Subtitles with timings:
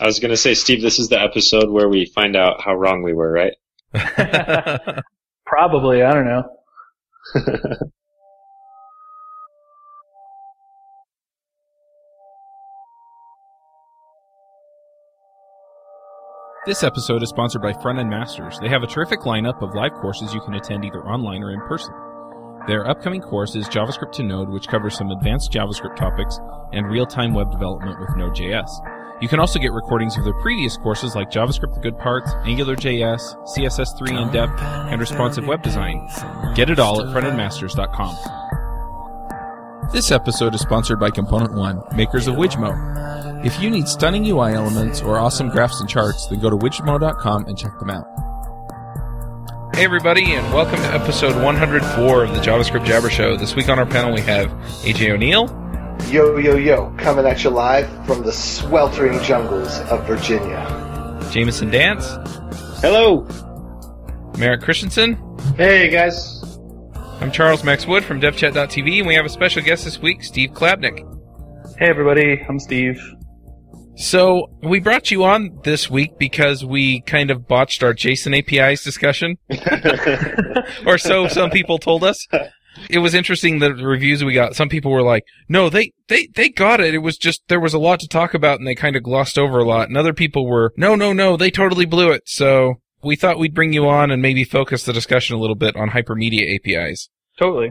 [0.00, 3.02] I was gonna say, Steve, this is the episode where we find out how wrong
[3.02, 3.54] we were, right?
[5.46, 6.44] Probably, I don't know.
[16.66, 18.58] This episode is sponsored by Front End Masters.
[18.60, 21.60] They have a terrific lineup of live courses you can attend either online or in
[21.60, 21.94] person.
[22.66, 26.40] Their upcoming course is JavaScript to Node, which covers some advanced JavaScript topics
[26.72, 28.68] and real-time web development with Node.js.
[29.22, 33.54] You can also get recordings of their previous courses like JavaScript the Good Parts, AngularJS,
[33.56, 36.08] CSS3 in depth, and responsive web design.
[36.56, 38.16] Get it all at frontendmasters.com.
[39.92, 43.46] This episode is sponsored by Component One, makers of Wijmo.
[43.46, 47.46] If you need stunning UI elements or awesome graphs and charts, then go to wijmo.com
[47.46, 48.25] and check them out.
[49.76, 53.36] Hey, everybody, and welcome to episode 104 of the JavaScript Jabber Show.
[53.36, 54.48] This week on our panel, we have
[54.86, 55.48] AJ O'Neill,
[56.10, 60.64] Yo, yo, yo, coming at you live from the sweltering jungles of Virginia.
[61.30, 62.06] Jamison Dance,
[62.80, 63.28] Hello.
[64.38, 65.16] Merrick Christensen.
[65.58, 66.42] Hey guys.
[67.20, 70.52] I'm Charles Max Wood from DevChat.tv, and we have a special guest this week, Steve
[70.52, 71.00] Klabnik.
[71.78, 72.98] Hey everybody, I'm Steve.
[73.96, 78.84] So we brought you on this week because we kind of botched our JSON APIs
[78.84, 79.38] discussion,
[80.86, 82.26] or so some people told us.
[82.90, 84.54] It was interesting the reviews we got.
[84.54, 86.92] Some people were like, "No, they they they got it.
[86.92, 89.38] It was just there was a lot to talk about, and they kind of glossed
[89.38, 92.74] over a lot." And other people were, "No, no, no, they totally blew it." So
[93.02, 95.90] we thought we'd bring you on and maybe focus the discussion a little bit on
[95.90, 97.08] hypermedia APIs.
[97.38, 97.70] Totally.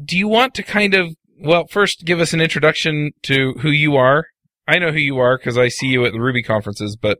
[0.00, 3.96] Do you want to kind of well first give us an introduction to who you
[3.96, 4.26] are?
[4.66, 7.18] I know who you are because I see you at the Ruby conferences, but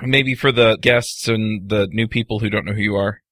[0.00, 3.22] maybe for the guests and the new people who don't know who you are.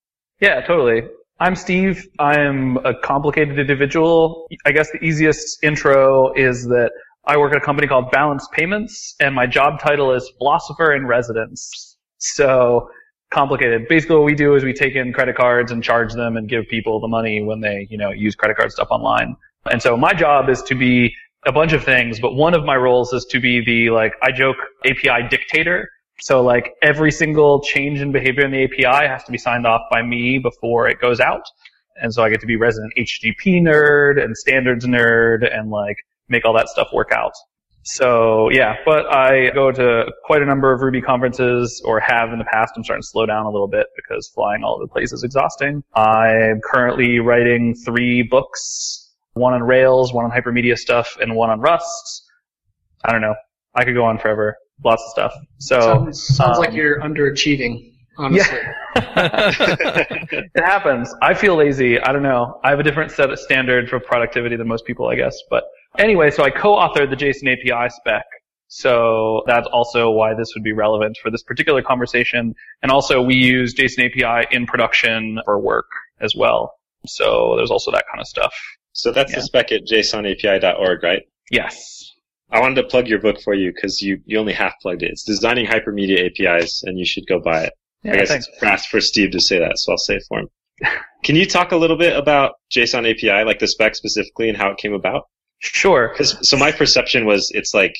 [0.40, 1.02] Yeah, totally.
[1.38, 2.06] I'm Steve.
[2.18, 4.46] I'm a complicated individual.
[4.66, 6.92] I guess the easiest intro is that
[7.26, 11.06] I work at a company called Balanced Payments, and my job title is philosopher in
[11.06, 11.96] residence.
[12.18, 12.88] So
[13.30, 13.86] complicated.
[13.88, 16.66] Basically, what we do is we take in credit cards and charge them and give
[16.68, 19.36] people the money when they, you know, use credit card stuff online.
[19.70, 21.14] And so my job is to be
[21.46, 24.32] a bunch of things, but one of my roles is to be the like I
[24.32, 25.88] joke API dictator.
[26.20, 29.82] So like every single change in behavior in the API has to be signed off
[29.90, 31.44] by me before it goes out.
[31.96, 35.96] And so I get to be resident HTTP nerd and standards nerd and like
[36.28, 37.32] make all that stuff work out.
[37.82, 42.38] So yeah, but I go to quite a number of Ruby conferences or have in
[42.38, 42.74] the past.
[42.76, 45.24] I'm starting to slow down a little bit because flying all over the place is
[45.24, 45.82] exhausting.
[45.94, 48.99] I'm currently writing three books,
[49.34, 52.24] one on Rails, one on hypermedia stuff, and one on Rust.
[53.04, 53.34] I don't know.
[53.74, 54.56] I could go on forever.
[54.84, 55.34] Lots of stuff.
[55.58, 57.92] So sounds, sounds um, like you're underachieving.
[58.18, 58.58] Honestly.
[58.96, 61.14] it happens.
[61.22, 61.98] I feel lazy.
[62.00, 62.60] I don't know.
[62.64, 65.34] I have a different set of standard for productivity than most people, I guess.
[65.48, 65.64] But
[65.98, 68.24] anyway, so I co-authored the JSON API spec.
[68.68, 72.54] So that's also why this would be relevant for this particular conversation.
[72.82, 76.74] And also we use JSON API in production for work as well.
[77.06, 78.54] So there's also that kind of stuff.
[78.92, 79.38] So that's Yeah.
[79.38, 81.22] the spec at JSONAPI.org, right?
[81.50, 82.12] Yes.
[82.50, 85.10] I wanted to plug your book for you because you, you only half plugged it.
[85.12, 87.72] It's Designing Hypermedia APIs, and you should go buy it.
[88.02, 88.48] Yeah, I guess thanks.
[88.48, 90.48] it's fast for Steve to say that, so I'll say it for him.
[91.24, 94.70] Can you talk a little bit about JSON API, like the spec specifically, and how
[94.70, 95.24] it came about?
[95.58, 96.08] Sure.
[96.12, 97.94] Because so my perception was it's like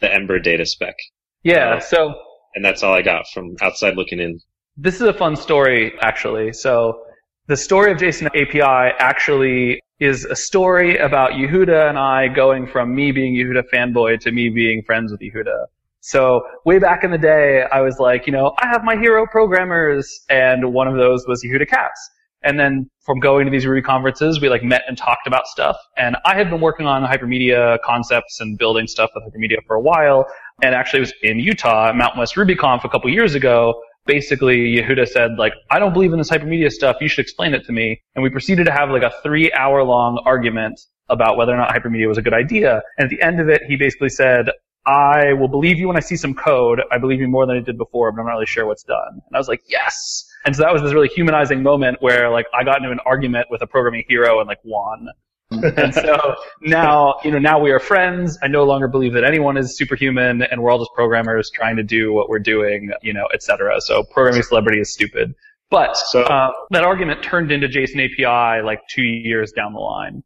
[0.00, 0.94] the Ember data spec,
[1.42, 1.74] Yeah.
[1.76, 2.14] Uh, so
[2.54, 4.38] and that's all I got from outside looking in.
[4.76, 6.52] This is a fun story, actually.
[6.52, 7.00] So
[7.46, 12.94] the story of JSON API actually is a story about Yehuda and I going from
[12.94, 15.66] me being Yehuda fanboy to me being friends with Yehuda.
[16.00, 19.26] So way back in the day, I was like, you know, I have my hero
[19.26, 22.10] programmers, and one of those was Yehuda Katz.
[22.44, 25.76] And then from going to these Ruby conferences, we like met and talked about stuff.
[25.96, 29.80] And I had been working on hypermedia concepts and building stuff with hypermedia for a
[29.80, 30.24] while.
[30.62, 33.82] And actually was in Utah at Mountain West RubyConf a couple years ago.
[34.08, 36.96] Basically, Yehuda said like, I don't believe in this hypermedia stuff.
[37.00, 38.00] You should explain it to me.
[38.14, 40.80] And we proceeded to have like a three hour long argument
[41.10, 42.82] about whether or not hypermedia was a good idea.
[42.96, 44.50] And at the end of it, he basically said,
[44.86, 46.80] I will believe you when I see some code.
[46.90, 49.12] I believe you more than I did before, but I'm not really sure what's done.
[49.12, 50.26] And I was like, yes.
[50.46, 53.48] And so that was this really humanizing moment where like I got into an argument
[53.50, 55.08] with a programming hero and like won.
[55.50, 58.38] And so now, you know, now we are friends.
[58.42, 61.82] I no longer believe that anyone is superhuman and we're all just programmers trying to
[61.82, 63.80] do what we're doing, you know, et cetera.
[63.80, 65.34] So programming celebrity is stupid.
[65.70, 70.22] But So- uh, that argument turned into JSON API like two years down the line.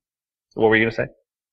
[0.54, 1.06] What were you going to say?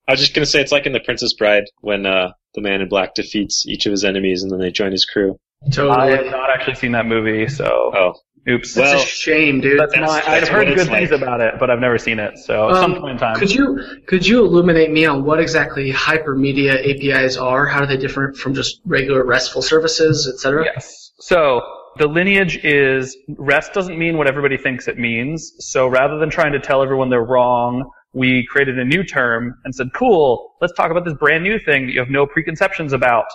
[0.08, 2.82] I was just gonna say it's like in The Princess Bride when uh, the man
[2.82, 5.38] in black defeats each of his enemies and then they join his crew.
[5.78, 8.14] I have not actually seen that movie, so Oh,
[8.48, 8.74] Oops.
[8.74, 9.80] That's Well, a shame, dude.
[9.80, 11.22] That's, that's- my, that's I've heard good it's things like.
[11.22, 12.38] about it, but I've never seen it.
[12.38, 13.36] So at Um, some point in time.
[13.36, 17.66] Could you could you illuminate me on what exactly hypermedia APIs are?
[17.66, 20.64] How do they differ from just regular RESTful services, etc.?
[20.66, 21.12] Yes.
[21.20, 21.62] So
[21.98, 25.52] the lineage is REST doesn't mean what everybody thinks it means.
[25.60, 29.76] So rather than trying to tell everyone they're wrong, we created a new term and
[29.76, 33.26] said, cool, let's talk about this brand new thing that you have no preconceptions about.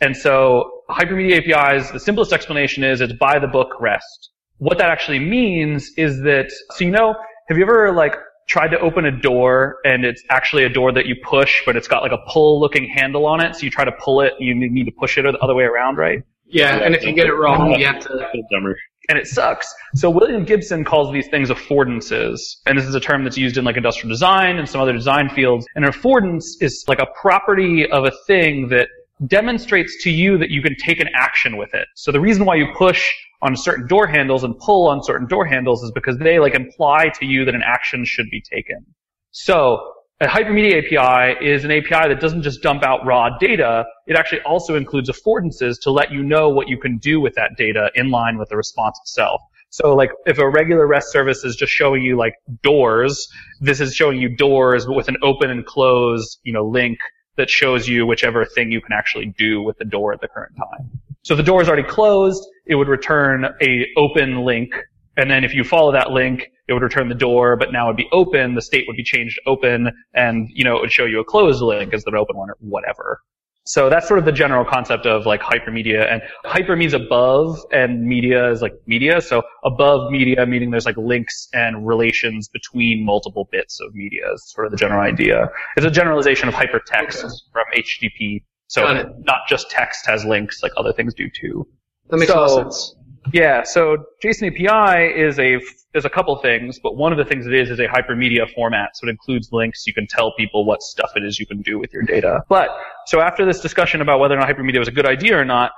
[0.00, 4.30] And so hypermedia APIs, the simplest explanation is it's by the book REST.
[4.62, 7.16] What that actually means is that, so you know,
[7.48, 8.14] have you ever like
[8.48, 11.88] tried to open a door and it's actually a door that you push, but it's
[11.88, 13.56] got like a pull looking handle on it.
[13.56, 15.64] So you try to pull it, you need to push it or the other way
[15.64, 16.22] around, right?
[16.46, 18.08] Yeah, and if you get it wrong, you have to.
[18.52, 18.76] Dumber.
[19.08, 19.74] and it sucks.
[19.96, 23.64] So William Gibson calls these things affordances, and this is a term that's used in
[23.64, 25.66] like industrial design and some other design fields.
[25.74, 28.88] And an affordance is like a property of a thing that
[29.26, 31.88] demonstrates to you that you can take an action with it.
[31.94, 35.44] So the reason why you push on certain door handles and pull on certain door
[35.44, 38.84] handles is because they like imply to you that an action should be taken.
[39.32, 43.84] So a hypermedia API is an API that doesn't just dump out raw data.
[44.06, 47.56] It actually also includes affordances to let you know what you can do with that
[47.56, 49.40] data in line with the response itself.
[49.70, 53.26] So like if a regular REST service is just showing you like doors,
[53.60, 56.98] this is showing you doors but with an open and close, you know, link
[57.36, 60.54] that shows you whichever thing you can actually do with the door at the current
[60.56, 60.90] time.
[61.22, 64.74] So the door is already closed, it would return a open link.
[65.16, 67.88] And then if you follow that link, it would return the door, but now it
[67.88, 68.54] would be open.
[68.54, 71.62] The state would be changed open and, you know, it would show you a closed
[71.62, 73.20] link as the open one or whatever.
[73.64, 78.04] So that's sort of the general concept of like hypermedia and hyper means above and
[78.04, 79.20] media is like media.
[79.20, 84.42] So above media meaning there's like links and relations between multiple bits of media is
[84.52, 85.48] sort of the general idea.
[85.76, 87.34] It's a generalization of hypertext Okay.
[87.52, 88.42] from HTTP.
[88.66, 91.66] So not just text has links like other things do too.
[92.10, 92.96] That makes a lot So- of sense.
[93.32, 95.60] Yeah, so JSON API is a
[95.94, 98.96] is a couple things, but one of the things it is is a hypermedia format.
[98.96, 99.86] So it includes links.
[99.86, 102.42] You can tell people what stuff it is you can do with your data.
[102.48, 102.70] But
[103.06, 105.72] so after this discussion about whether or not hypermedia was a good idea or not,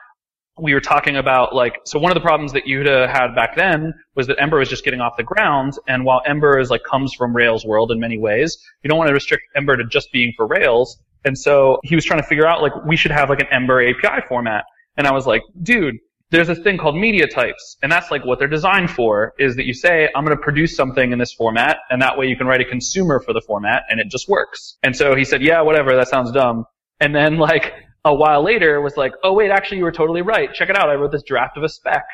[0.58, 3.92] we were talking about like so one of the problems that Yehuda had back then
[4.14, 7.12] was that Ember was just getting off the ground, and while Ember is like comes
[7.12, 10.32] from Rails world in many ways, you don't want to restrict Ember to just being
[10.36, 10.98] for Rails.
[11.24, 13.88] And so he was trying to figure out like we should have like an Ember
[13.88, 14.64] API format.
[14.96, 15.96] And I was like, dude,
[16.34, 19.66] there's this thing called media types, and that's like what they're designed for, is that
[19.66, 22.46] you say, I'm going to produce something in this format, and that way you can
[22.46, 24.76] write a consumer for the format, and it just works.
[24.82, 26.64] And so he said, yeah, whatever, that sounds dumb.
[27.00, 27.72] And then like
[28.04, 30.52] a while later was like, oh wait, actually you were totally right.
[30.52, 30.90] Check it out.
[30.90, 32.04] I wrote this draft of a spec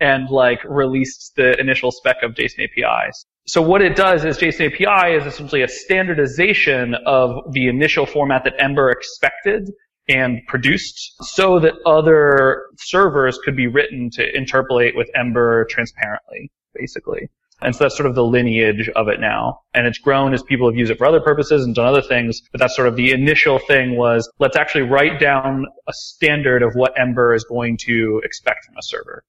[0.00, 3.24] and like released the initial spec of JSON APIs.
[3.46, 8.44] So what it does is JSON API is essentially a standardization of the initial format
[8.44, 9.70] that Ember expected
[10.08, 17.28] and produced so that other servers could be written to interpolate with Ember transparently, basically.
[17.60, 19.60] And so that's sort of the lineage of it now.
[19.74, 22.40] And it's grown as people have used it for other purposes and done other things,
[22.52, 26.74] but that's sort of the initial thing was let's actually write down a standard of
[26.74, 29.24] what Ember is going to expect from a server.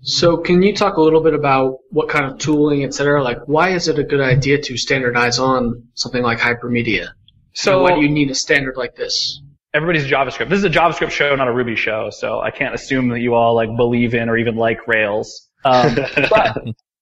[0.00, 3.22] So can you talk a little bit about what kind of tooling, et cetera?
[3.22, 7.08] Like, why is it a good idea to standardize on something like hypermedia?
[7.52, 9.42] So So why do you need a standard like this?
[9.74, 10.48] Everybody's JavaScript.
[10.48, 13.34] This is a JavaScript show, not a Ruby show, so I can't assume that you
[13.34, 15.48] all like believe in or even like Rails.
[15.64, 15.96] Um,
[16.30, 16.56] but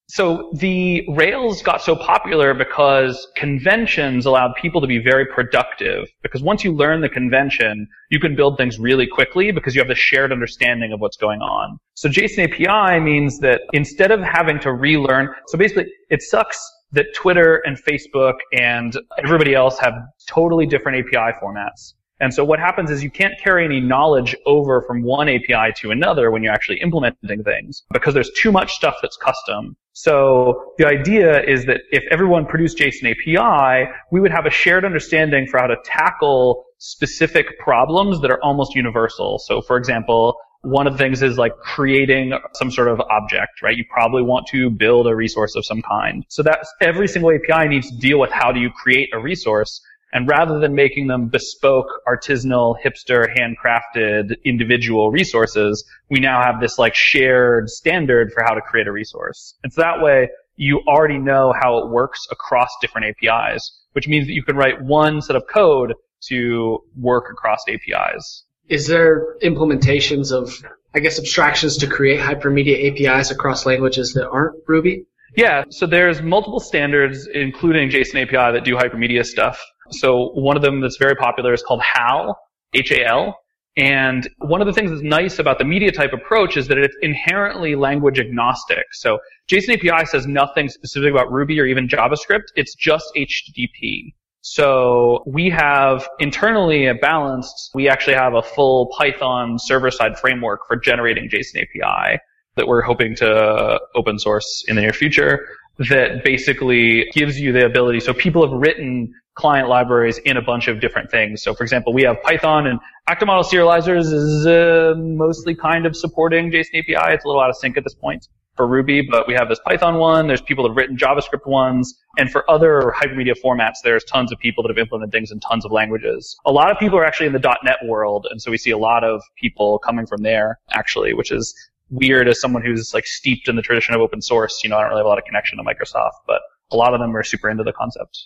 [0.08, 6.06] so the Rails got so popular because conventions allowed people to be very productive.
[6.22, 9.88] Because once you learn the convention, you can build things really quickly because you have
[9.88, 11.78] the shared understanding of what's going on.
[11.94, 16.58] So JSON API means that instead of having to relearn, so basically it sucks
[16.92, 19.94] that Twitter and Facebook and everybody else have
[20.28, 21.94] totally different API formats.
[22.20, 25.90] And so what happens is you can't carry any knowledge over from one API to
[25.90, 29.76] another when you're actually implementing things because there's too much stuff that's custom.
[29.92, 34.84] So the idea is that if everyone produced JSON API, we would have a shared
[34.84, 39.38] understanding for how to tackle specific problems that are almost universal.
[39.38, 43.76] So for example, one of the things is like creating some sort of object, right?
[43.76, 46.24] You probably want to build a resource of some kind.
[46.28, 49.80] So that's every single API needs to deal with how do you create a resource.
[50.12, 56.78] And rather than making them bespoke, artisanal, hipster, handcrafted individual resources, we now have this
[56.78, 59.54] like shared standard for how to create a resource.
[59.62, 64.26] And so that way you already know how it works across different APIs, which means
[64.26, 65.94] that you can write one set of code
[66.28, 68.44] to work across APIs.
[68.68, 74.56] Is there implementations of, I guess, abstractions to create hypermedia APIs across languages that aren't
[74.66, 75.06] Ruby?
[75.36, 79.62] Yeah, so there's multiple standards, including JSON API, that do hypermedia stuff.
[79.90, 82.38] So one of them that's very popular is called HAL,
[82.74, 83.36] H-A-L,
[83.76, 86.96] And one of the things that's nice about the media type approach is that it's
[87.02, 88.84] inherently language agnostic.
[88.92, 89.18] So
[89.50, 92.44] JSON API says nothing specific about Ruby or even JavaScript.
[92.54, 94.14] It's just HTTP.
[94.40, 101.28] So we have internally Balanced, we actually have a full Python server-side framework for generating
[101.28, 102.18] JSON API
[102.54, 105.46] that we're hoping to open source in the near future
[105.78, 108.00] that basically gives you the ability.
[108.00, 111.42] So people have written client libraries in a bunch of different things.
[111.42, 115.94] So for example, we have Python and Active Model Serializers is uh, mostly kind of
[115.94, 117.14] supporting JSON API.
[117.14, 119.60] It's a little out of sync at this point for Ruby, but we have this
[119.66, 120.26] Python one.
[120.26, 121.94] There's people that have written JavaScript ones.
[122.18, 125.66] And for other hypermedia formats, there's tons of people that have implemented things in tons
[125.66, 126.34] of languages.
[126.46, 128.26] A lot of people are actually in the .NET world.
[128.30, 131.54] And so we see a lot of people coming from there, actually, which is
[131.90, 134.62] weird as someone who's like steeped in the tradition of open source.
[134.64, 136.40] You know, I don't really have a lot of connection to Microsoft, but
[136.72, 138.18] a lot of them are super into the concept.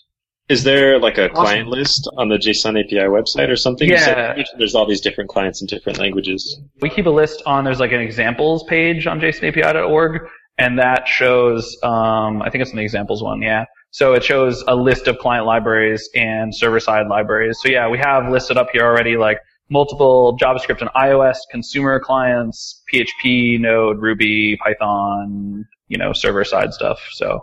[0.49, 3.89] Is there like a client list on the JSON API website or something?
[3.89, 4.45] You said Yeah.
[4.59, 6.61] there's all these different clients in different languages.
[6.81, 10.23] We keep a list on, there's like an examples page on JSONAPI.org,
[10.59, 13.65] and that shows, um, I think it's in the examples one, yeah.
[13.93, 17.59] So it shows a list of client libraries and server-side libraries.
[17.63, 19.39] So yeah, we have listed up here already like
[19.71, 26.99] multiple JavaScript and iOS consumer clients, PHP, Node, Ruby, Python, you know, server-side stuff.
[27.13, 27.41] So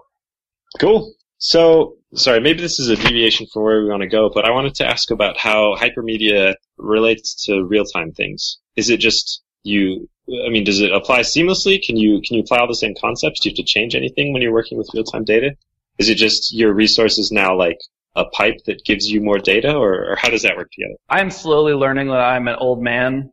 [0.79, 1.13] Cool.
[1.39, 4.51] So, sorry, maybe this is a deviation from where we want to go, but I
[4.51, 8.57] wanted to ask about how hypermedia relates to real-time things.
[8.75, 10.09] Is it just you,
[10.45, 11.81] I mean, does it apply seamlessly?
[11.83, 13.39] Can you, can you apply all the same concepts?
[13.39, 15.51] Do you have to change anything when you're working with real-time data?
[15.99, 17.79] Is it just your resources now like
[18.17, 20.95] a pipe that gives you more data or, or how does that work together?
[21.09, 23.31] I'm slowly learning that I'm an old man.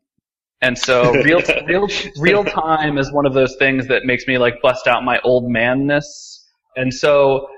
[0.61, 1.88] And so real, real,
[2.19, 5.50] real time is one of those things that makes me like bust out my old
[5.50, 6.47] manness.
[6.76, 7.49] And so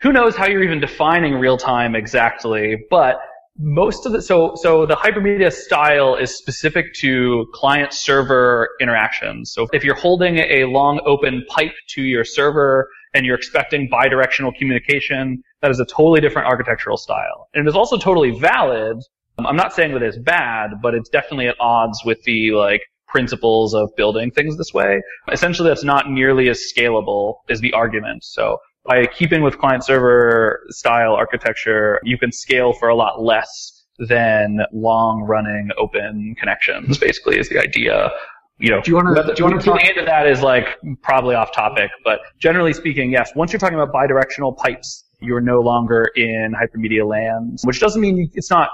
[0.00, 3.20] who knows how you're even defining real time exactly, but
[3.58, 9.52] most of the, so, so the hypermedia style is specific to client server interactions.
[9.52, 14.54] So if you're holding a long open pipe to your server and you're expecting bidirectional
[14.56, 17.48] communication, that is a totally different architectural style.
[17.54, 18.98] And it is also totally valid
[19.38, 22.82] um, I'm not saying that it's bad, but it's definitely at odds with the like
[23.08, 25.00] principles of building things this way.
[25.32, 28.22] Essentially, that's not nearly as scalable is the argument.
[28.24, 33.84] So by keeping with client server style architecture, you can scale for a lot less
[33.98, 38.10] than long running open connections, basically is the idea.
[38.58, 40.76] You know, Do you wanna- whether- do you wanna talk- getting into that is like
[41.02, 45.60] probably off topic, but generally speaking, yes, once you're talking about bidirectional pipes, you're no
[45.60, 48.70] longer in hypermedia land, which doesn't mean it's not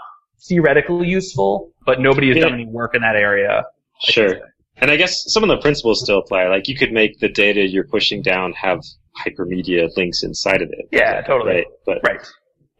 [0.49, 2.45] theoretically useful, but nobody has Yeah.
[2.45, 3.65] done any work in that area.
[4.07, 4.41] I Sure.
[4.79, 6.49] And I guess some of the principles still apply.
[6.49, 8.81] Like you could make the data you're pushing down have
[9.25, 10.87] hypermedia links inside of it.
[10.93, 11.55] Yeah, totally.
[11.55, 11.67] Right.
[11.87, 12.21] But Right.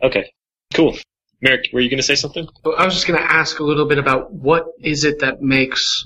[0.03, 0.31] okay.
[0.75, 0.97] Cool.
[1.41, 2.47] Merrick, were you going to say something?
[2.77, 6.05] I was just going to ask a little bit about what is it that makes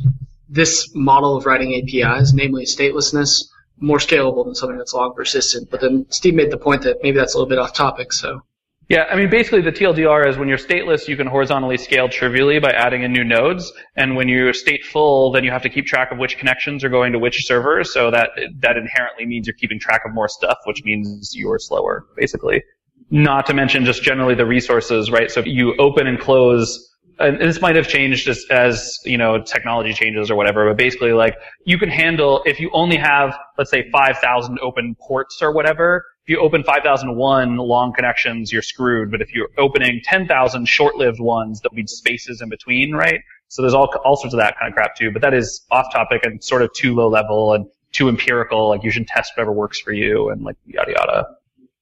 [0.48, 3.44] this model of writing APIs, namely statelessness,
[3.80, 5.70] more scalable than something that's long persistent.
[5.70, 8.12] But then Steve made the point that maybe that's a little bit off topic.
[8.12, 8.42] So
[8.88, 12.58] Yeah, I mean, basically the TLDR is when you're stateless, you can horizontally scale trivially
[12.58, 13.72] by adding in new nodes.
[13.96, 17.12] And when you're stateful, then you have to keep track of which connections are going
[17.12, 17.84] to which server.
[17.84, 22.04] So that, that inherently means you're keeping track of more stuff, which means you're slower,
[22.16, 22.62] basically.
[23.10, 25.30] Not to mention just generally the resources, right?
[25.30, 26.89] So if you open and close
[27.20, 31.12] and this might have changed as, as, you know, technology changes or whatever, but basically
[31.12, 36.06] like you can handle, if you only have, let's say 5,000 open ports or whatever,
[36.24, 39.10] if you open 5,001 long connections, you're screwed.
[39.10, 43.20] But if you're opening 10,000 short-lived ones, there'll be spaces in between, right?
[43.48, 45.92] So there's all, all sorts of that kind of crap too, but that is off
[45.92, 48.68] topic and sort of too low level and too empirical.
[48.68, 51.26] Like you should test whatever works for you and like yada yada.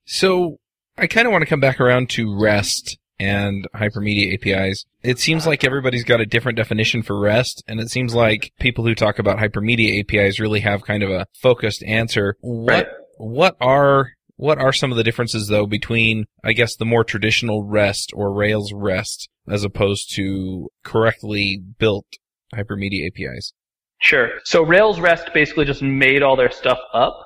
[0.05, 0.59] So
[0.97, 4.85] I kind of want to come back around to REST and hypermedia APIs.
[5.03, 8.85] It seems like everybody's got a different definition for REST, and it seems like people
[8.85, 12.37] who talk about hypermedia APIs really have kind of a focused answer.
[12.41, 12.87] What Right.
[13.17, 17.65] what are what are some of the differences though between I guess the more traditional
[17.65, 22.07] REST or Rails REST as opposed to correctly built
[22.55, 23.53] hypermedia APIs?
[24.01, 24.29] Sure.
[24.45, 27.19] So Rails REST basically just made all their stuff up,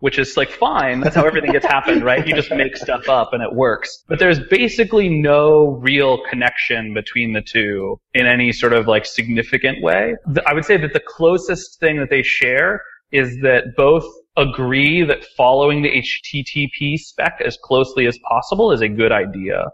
[0.00, 1.00] which is like fine.
[1.00, 2.26] That's how everything gets happened, right?
[2.26, 4.02] You just make stuff up and it works.
[4.08, 9.82] But there's basically no real connection between the two in any sort of like significant
[9.82, 10.16] way.
[10.46, 14.04] I would say that the closest thing that they share is that both
[14.36, 19.64] agree that following the HTTP spec as closely as possible is a good idea.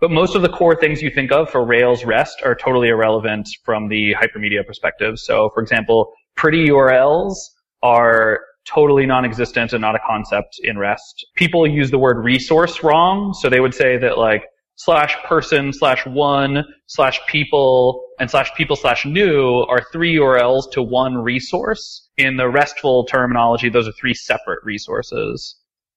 [0.00, 3.48] But most of the core things you think of for Rails REST are totally irrelevant
[3.64, 5.18] from the hypermedia perspective.
[5.18, 7.34] So, for example, pretty URLs
[7.82, 11.26] are totally non-existent and not a concept in REST.
[11.36, 14.44] People use the word resource wrong, so they would say that like
[14.76, 20.82] slash person slash one slash people and slash people slash new are three URLs to
[20.82, 22.08] one resource.
[22.16, 25.56] In the RESTful terminology, those are three separate resources.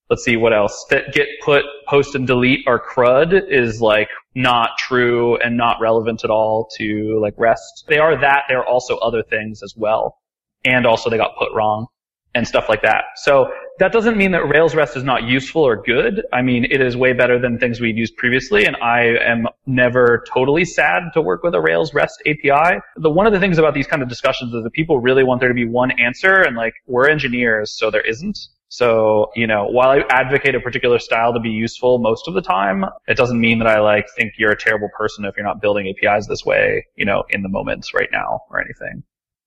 [0.10, 0.86] Let's see what else.
[0.90, 6.24] That get put, post and delete are CRUD is like not true and not relevant
[6.24, 7.86] at all to like REST.
[7.88, 8.46] They are that.
[8.48, 10.18] They're also other things as well.
[10.66, 11.88] And also they got put wrong
[12.36, 13.06] and stuff like that.
[13.16, 16.24] So that doesn't mean that Rails REST is not useful or good.
[16.34, 20.24] I mean, it is way better than things we'd used previously, and I am never
[20.32, 22.80] totally sad to work with a Rails REST API.
[22.98, 25.40] The one of the things about these kind of discussions is that people really want
[25.40, 28.38] there to be one answer, and like we're engineers, so there isn't.
[28.72, 32.42] So, you know, while I advocate a particular style to be useful most of the
[32.42, 35.60] time, it doesn't mean that I like think you're a terrible person if you're not
[35.60, 39.02] building APIs this way, you know, in the moment right now or anything.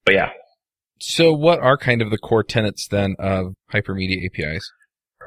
[0.05, 0.31] But yeah,
[1.05, 4.71] So, what are kind of the core tenets then of hypermedia APIs?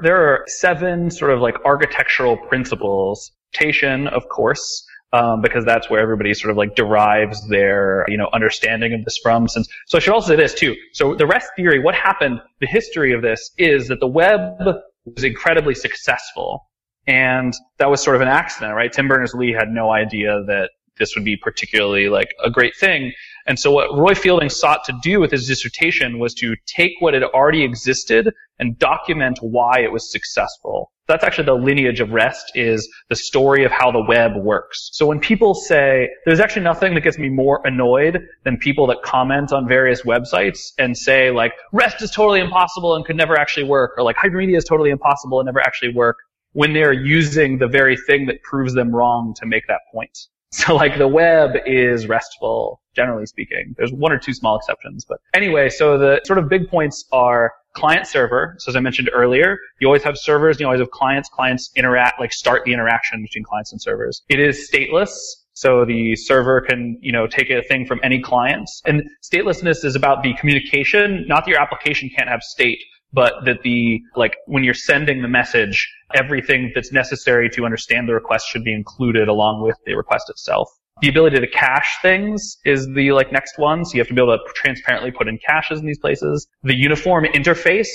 [0.00, 3.30] There are seven sort of like architectural principles.
[3.54, 8.30] Tation, of course, um, because that's where everybody sort of like derives their, you know,
[8.32, 9.48] understanding of this from.
[9.48, 10.74] Since, so I should also say this too.
[10.94, 14.56] So the REST theory, what happened, the history of this is that the web
[15.04, 16.70] was incredibly successful.
[17.06, 18.90] And that was sort of an accident, right?
[18.90, 23.12] Tim Berners-Lee had no idea that this would be particularly like a great thing.
[23.46, 27.14] And so what Roy Fielding sought to do with his dissertation was to take what
[27.14, 30.90] had already existed and document why it was successful.
[31.06, 34.90] That's actually the lineage of REST is the story of how the web works.
[34.92, 39.02] So when people say, there's actually nothing that gets me more annoyed than people that
[39.02, 43.64] comment on various websites and say like, REST is totally impossible and could never actually
[43.64, 46.16] work, or like hypermedia is totally impossible and never actually work
[46.54, 50.18] when they're using the very thing that proves them wrong to make that point.
[50.52, 53.74] So like the web is RESTful, generally speaking.
[53.76, 57.52] There's one or two small exceptions, but anyway, so the sort of big points are
[57.74, 58.54] client server.
[58.58, 61.28] So as I mentioned earlier, you always have servers, and you always have clients.
[61.28, 64.22] Clients interact, like start the interaction between clients and servers.
[64.28, 65.10] It is stateless.
[65.52, 68.68] So the server can, you know, take a thing from any client.
[68.84, 72.78] And statelessness is about the communication, not that your application can't have state,
[73.12, 78.14] but that the, like, when you're sending the message, everything that's necessary to understand the
[78.14, 80.68] request should be included along with the request itself.
[81.02, 83.84] The ability to cache things is the like next one.
[83.84, 86.46] So you have to be able to transparently put in caches in these places.
[86.62, 87.88] The uniform interface,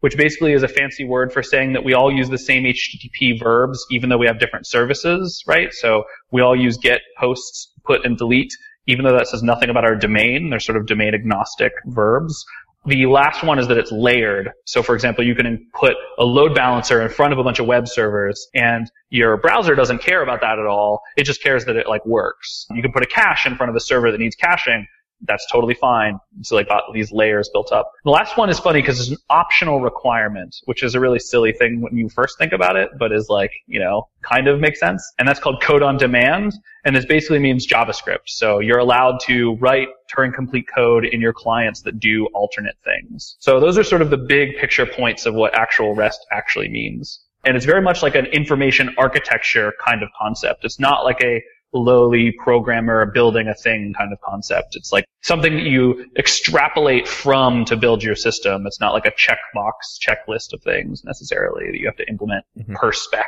[0.00, 3.38] which basically is a fancy word for saying that we all use the same HTTP
[3.38, 5.72] verbs, even though we have different services, right?
[5.74, 8.52] So we all use get, post, put, and delete,
[8.86, 10.48] even though that says nothing about our domain.
[10.48, 12.42] They're sort of domain agnostic verbs.
[12.86, 14.52] The last one is that it's layered.
[14.64, 17.66] So for example, you can put a load balancer in front of a bunch of
[17.66, 21.02] web servers and your browser doesn't care about that at all.
[21.16, 22.66] It just cares that it like works.
[22.70, 24.86] You can put a cache in front of a server that needs caching.
[25.22, 26.18] That's totally fine.
[26.42, 27.90] So they got these layers built up.
[28.04, 31.52] The last one is funny because it's an optional requirement, which is a really silly
[31.52, 34.78] thing when you first think about it, but is like, you know, kind of makes
[34.78, 35.02] sense.
[35.18, 36.54] And that's called code on demand.
[36.84, 38.26] And this basically means JavaScript.
[38.26, 43.36] So you're allowed to write Turing complete code in your clients that do alternate things.
[43.40, 47.20] So those are sort of the big picture points of what actual REST actually means.
[47.44, 50.64] And it's very much like an information architecture kind of concept.
[50.64, 54.76] It's not like a lowly programmer building a thing kind of concept.
[54.76, 58.66] It's like something that you extrapolate from to build your system.
[58.66, 62.74] It's not like a checkbox checklist of things necessarily that you have to implement Mhm.
[62.74, 63.26] per spec.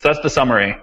[0.00, 0.76] So that's the summary.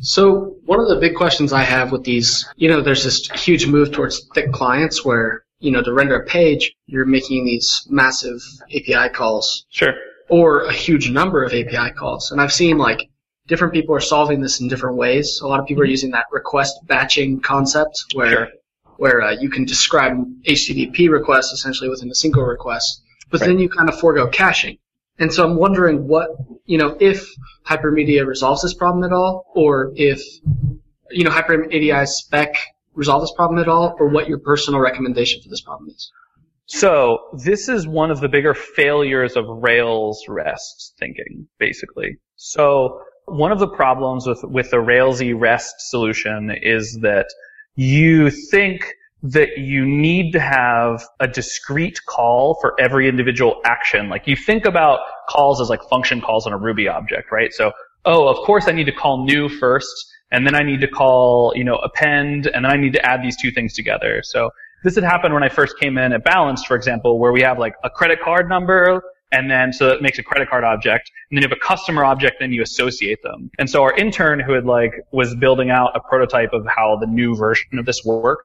[0.00, 3.66] So one of the big questions I have with these, you know, there's this huge
[3.66, 8.40] move towards thick clients where, you know, to render a page, you're making these massive
[8.72, 9.94] API calls Sure.
[10.28, 12.30] or a huge number of API calls.
[12.30, 13.08] And I've seen like
[13.48, 15.40] different people are solving this in different ways.
[15.42, 18.48] A lot of people are using that request batching concept where Sure.
[18.98, 23.68] where uh, you can describe HTTP requests essentially within a single request, but then you
[23.68, 24.78] kind of forego caching.
[25.20, 26.30] And so I'm wondering what,
[26.66, 27.28] you know, if
[27.66, 30.20] Hypermedia resolves this problem at all, or if,
[31.10, 32.54] you know, Hypermedia spec
[32.94, 36.12] resolve this problem at all, or what your personal recommendation for this problem is.
[36.66, 42.18] So this is one of the bigger failures of Rails REST thinking, basically.
[42.36, 43.00] So
[43.32, 47.26] one of the problems with, with the Railsy REST solution is that
[47.76, 54.08] you think that you need to have a discrete call for every individual action.
[54.08, 57.52] Like you think about calls as like function calls on a Ruby object, right?
[57.52, 57.72] So,
[58.04, 59.92] oh, of course I need to call new first,
[60.30, 63.22] and then I need to call, you know, append, and then I need to add
[63.22, 64.20] these two things together.
[64.22, 64.50] So
[64.84, 67.58] this had happened when I first came in at Balanced, for example, where we have
[67.58, 71.36] like a credit card number, and then so that makes a credit card object, and
[71.36, 73.50] then you have a customer object, then you associate them.
[73.58, 77.06] And so our intern who had like was building out a prototype of how the
[77.06, 78.44] new version of this worked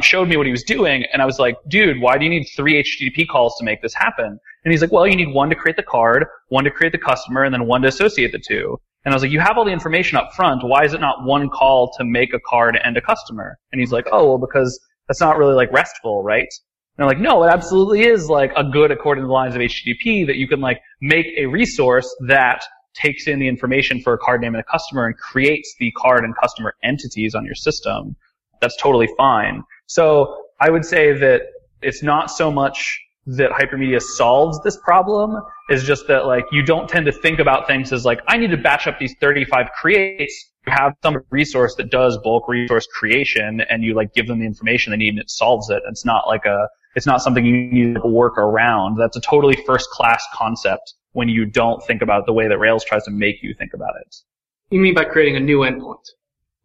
[0.00, 2.44] showed me what he was doing, and I was like, dude, why do you need
[2.56, 4.38] three HTTP calls to make this happen?
[4.64, 6.98] And he's like, well, you need one to create the card, one to create the
[6.98, 8.78] customer, and then one to associate the two.
[9.04, 10.62] And I was like, you have all the information up front.
[10.62, 13.58] Why is it not one call to make a card and a customer?
[13.72, 16.48] And he's like, oh, well, because that's not really like RESTful, right?
[16.98, 19.60] And I'm like, no, it absolutely is like a good according to the lines of
[19.60, 24.18] HTTP that you can like make a resource that takes in the information for a
[24.18, 28.16] card name and a customer and creates the card and customer entities on your system.
[28.60, 29.62] That's totally fine.
[29.86, 31.42] So I would say that
[31.82, 36.88] it's not so much that hypermedia solves this problem is just that like you don't
[36.88, 40.50] tend to think about things as like I need to batch up these 35 creates.
[40.66, 44.46] You have some resource that does bulk resource creation and you like give them the
[44.46, 45.82] information they need and it solves it.
[45.88, 48.96] It's not like a it's not something you need to work around.
[48.98, 52.58] That's a totally first class concept when you don't think about it the way that
[52.58, 54.16] Rails tries to make you think about it.
[54.70, 56.04] You mean by creating a new endpoint?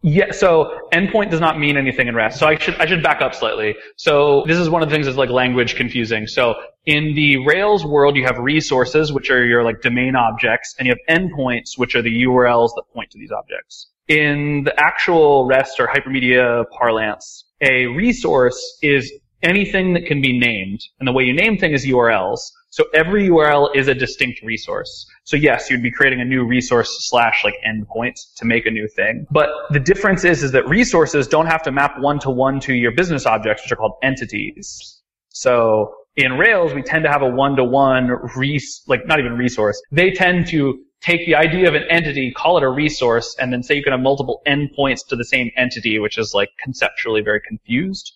[0.06, 2.38] Yeah, so endpoint does not mean anything in REST.
[2.38, 3.76] So I should I should back up slightly.
[3.96, 6.28] So this is one of the things that's like language confusing.
[6.28, 6.56] So
[6.86, 10.94] in the Rails world, you have resources, which are your like domain objects, and you
[10.94, 13.88] have endpoints, which are the URLs that point to these objects.
[14.10, 19.10] In the actual REST or hypermedia parlance, a resource is
[19.44, 22.40] anything that can be named, and the way you name things is URLs.
[22.70, 25.06] So every URL is a distinct resource.
[25.26, 28.88] So yes, you'd be creating a new resource slash like endpoint to make a new
[28.88, 29.28] thing.
[29.30, 32.74] But the difference is, is that resources don't have to map one to one to
[32.74, 35.02] your business objects, which are called entities.
[35.30, 39.34] So in Rails, we tend to have a one to one res, like not even
[39.38, 39.80] resource.
[39.92, 43.62] They tend to take the idea of an entity, call it a resource, and then
[43.62, 47.42] say you can have multiple endpoints to the same entity, which is like conceptually very
[47.48, 48.14] confused.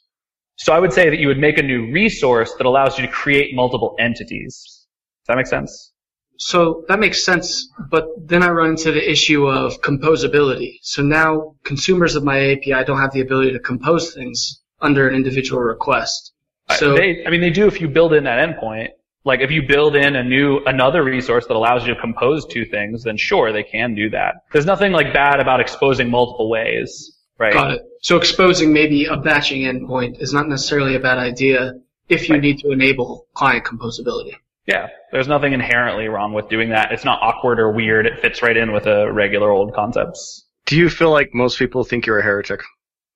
[0.57, 3.11] So I would say that you would make a new resource that allows you to
[3.11, 4.85] create multiple entities.
[5.21, 5.93] Does that make sense?
[6.39, 10.79] So that makes sense, but then I run into the issue of composability.
[10.81, 15.15] So now consumers of my API don't have the ability to compose things under an
[15.15, 16.33] individual request.
[16.77, 18.89] So they, I mean, they do if you build in that endpoint.
[19.23, 22.65] Like if you build in a new, another resource that allows you to compose two
[22.65, 24.35] things, then sure, they can do that.
[24.53, 27.53] There's nothing like bad about exposing multiple ways, right?
[27.53, 27.81] got it.
[28.01, 31.73] So exposing maybe a batching endpoint is not necessarily a bad idea
[32.09, 32.41] if you Right.
[32.41, 34.33] need to enable client composability.
[34.65, 36.91] Yeah, there's nothing inherently wrong with doing that.
[36.91, 38.05] It's not awkward or weird.
[38.05, 40.45] It fits right in with the regular old concepts.
[40.65, 42.61] Do you feel like most people think you're a heretic?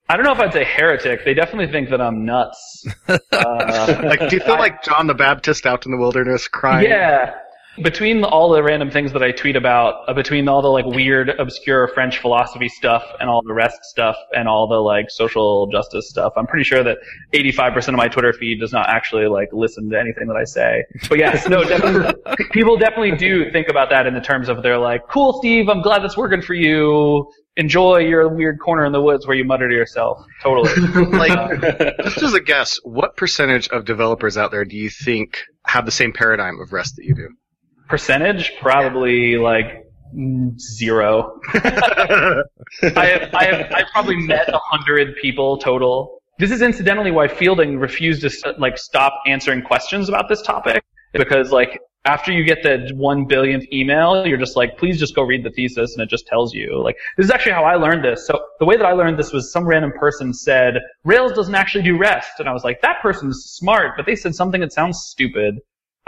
[0.10, 1.24] I don't know if I'd say heretic.
[1.26, 2.86] They definitely think that I'm nuts.
[3.32, 6.89] Uh, Like, do you feel I- like John the Baptist out in the wilderness crying?
[6.89, 7.34] Yeah.
[7.81, 11.29] Between all the random things that I tweet about, uh, between all the like weird,
[11.29, 16.10] obscure French philosophy stuff and all the rest stuff and all the like social justice
[16.10, 16.97] stuff, I'm pretty sure that
[17.34, 20.84] 85% of my Twitter feed does not actually like listen to anything that I say.
[21.07, 22.13] But yes, no, definitely,
[22.51, 25.81] people definitely do think about that in the terms of they're like, cool, Steve, I'm
[25.81, 27.31] glad that's working for you.
[27.55, 30.25] Enjoy your weird corner in the woods where you mutter to yourself.
[30.41, 30.71] Totally.
[31.21, 31.62] Like,
[32.03, 35.91] just as a guess, what percentage of developers out there do you think have the
[35.91, 37.29] same paradigm of REST that you do?
[37.91, 38.54] Percentage?
[38.62, 39.86] Probably like
[40.58, 41.41] zero.
[41.54, 42.43] I
[42.82, 46.21] have, I have, I probably met a hundred people total.
[46.39, 51.51] This is incidentally why Fielding refused to like stop answering questions about this topic because
[51.51, 55.43] like after you get the one billionth email, you're just like, please just go read
[55.43, 56.82] the thesis, and it just tells you.
[56.82, 58.25] Like this is actually how I learned this.
[58.25, 61.84] So the way that I learned this was some random person said Rails doesn't actually
[61.84, 64.99] do REST, and I was like, that person's smart, but they said something that sounds
[65.10, 65.60] stupid.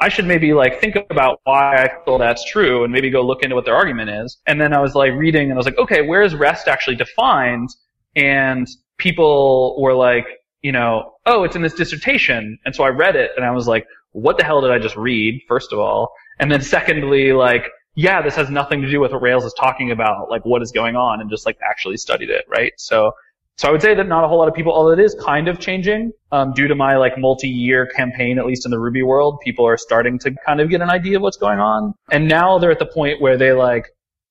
[0.04, 3.42] I should maybe like think about why I feel that's true and maybe go look
[3.42, 4.38] into what their argument is.
[4.46, 6.98] And then I was like reading and I was like, okay, where is REST actually
[6.98, 7.70] defined?
[8.14, 10.26] And people were like,
[10.62, 12.60] you know, oh, it's in this dissertation.
[12.66, 14.98] And so I read it and I was like, what the hell did I just
[14.98, 16.12] read, first of all?
[16.38, 19.90] And then secondly, like, yeah, this has nothing to do with what Rails is talking
[19.92, 22.74] about, like what is going on and just like actually studied it, right?
[22.76, 23.14] So,
[23.58, 25.48] so I would say that not a whole lot of people, although it is kind
[25.48, 29.40] of changing, um, due to my like multi-year campaign, at least in the Ruby world,
[29.44, 31.94] people are starting to kind of get an idea of what's going on.
[32.12, 33.90] And now they're at the point where they like,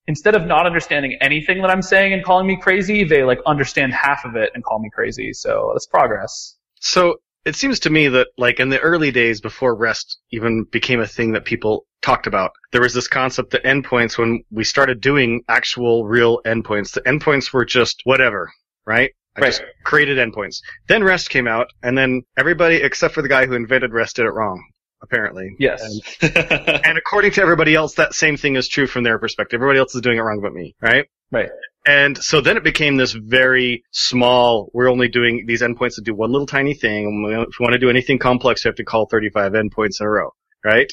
[0.08, 3.92] instead of not understanding anything that I'm saying and calling me crazy, they like understand
[3.92, 5.32] half of it and call me crazy.
[5.32, 6.56] So that's progress.
[6.80, 11.00] So it seems to me that like in the early days before REST even became
[11.00, 15.00] a thing that people talked about, there was this concept that endpoints when we started
[15.00, 18.50] doing actual real endpoints, the endpoints were just whatever,
[18.86, 19.10] right?
[19.36, 19.46] I Right.
[19.48, 20.56] just created endpoints.
[20.88, 24.26] Then REST came out and then everybody except for the guy who invented REST did
[24.26, 24.62] it wrong,
[25.02, 25.54] apparently.
[25.58, 25.82] Yes.
[26.22, 29.58] And according to everybody else, that same thing is true from their perspective.
[29.58, 31.06] Everybody else is doing it wrong but me, right?
[31.30, 31.48] Right.
[31.86, 36.14] And so then it became this very small, we're only doing these endpoints that do
[36.14, 37.06] one little tiny thing.
[37.06, 40.00] And we- if you want to do anything complex, you have to call 35 endpoints
[40.00, 40.30] in a row,
[40.64, 40.92] right?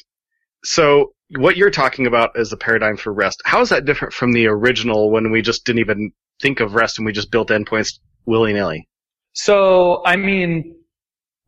[0.64, 3.42] So what you're talking about is the paradigm for REST.
[3.44, 6.98] How is that different from the original when we just didn't even think of REST
[6.98, 8.88] and we just built endpoints willy-nilly?
[9.32, 10.76] So, I mean,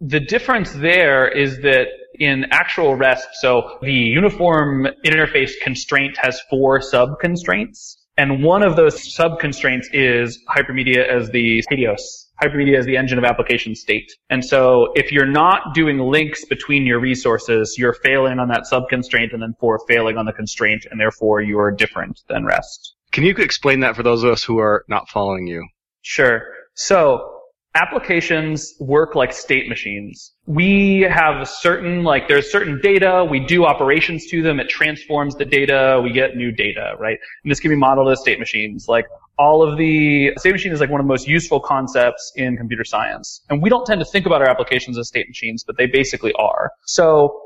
[0.01, 6.81] the difference there is that in actual REST, so the uniform interface constraint has four
[6.81, 7.99] sub constraints.
[8.19, 12.27] And one of those sub constraints is hypermedia as the HATEOAS.
[12.43, 14.13] Hypermedia is the engine of application state.
[14.29, 18.89] And so if you're not doing links between your resources, you're failing on that sub
[18.91, 22.97] constraint and then for failing on the constraint and therefore you're different than rest.
[23.13, 25.67] Can you explain that for those of us who are not following you?
[26.01, 26.43] Sure.
[26.75, 27.33] So
[27.75, 30.33] applications work like state machines.
[30.47, 35.45] We have certain, like, there's certain data, we do operations to them, it transforms the
[35.45, 37.19] data, we get new data, right?
[37.45, 38.89] And this can be modeled as state machines.
[38.89, 39.07] Like,
[39.39, 42.85] all of the, state machine is like one of the most useful concepts in computer
[42.85, 43.41] science.
[43.49, 46.33] And we don't tend to think about our applications as state machines, but they basically
[46.35, 46.73] are.
[46.85, 47.39] So,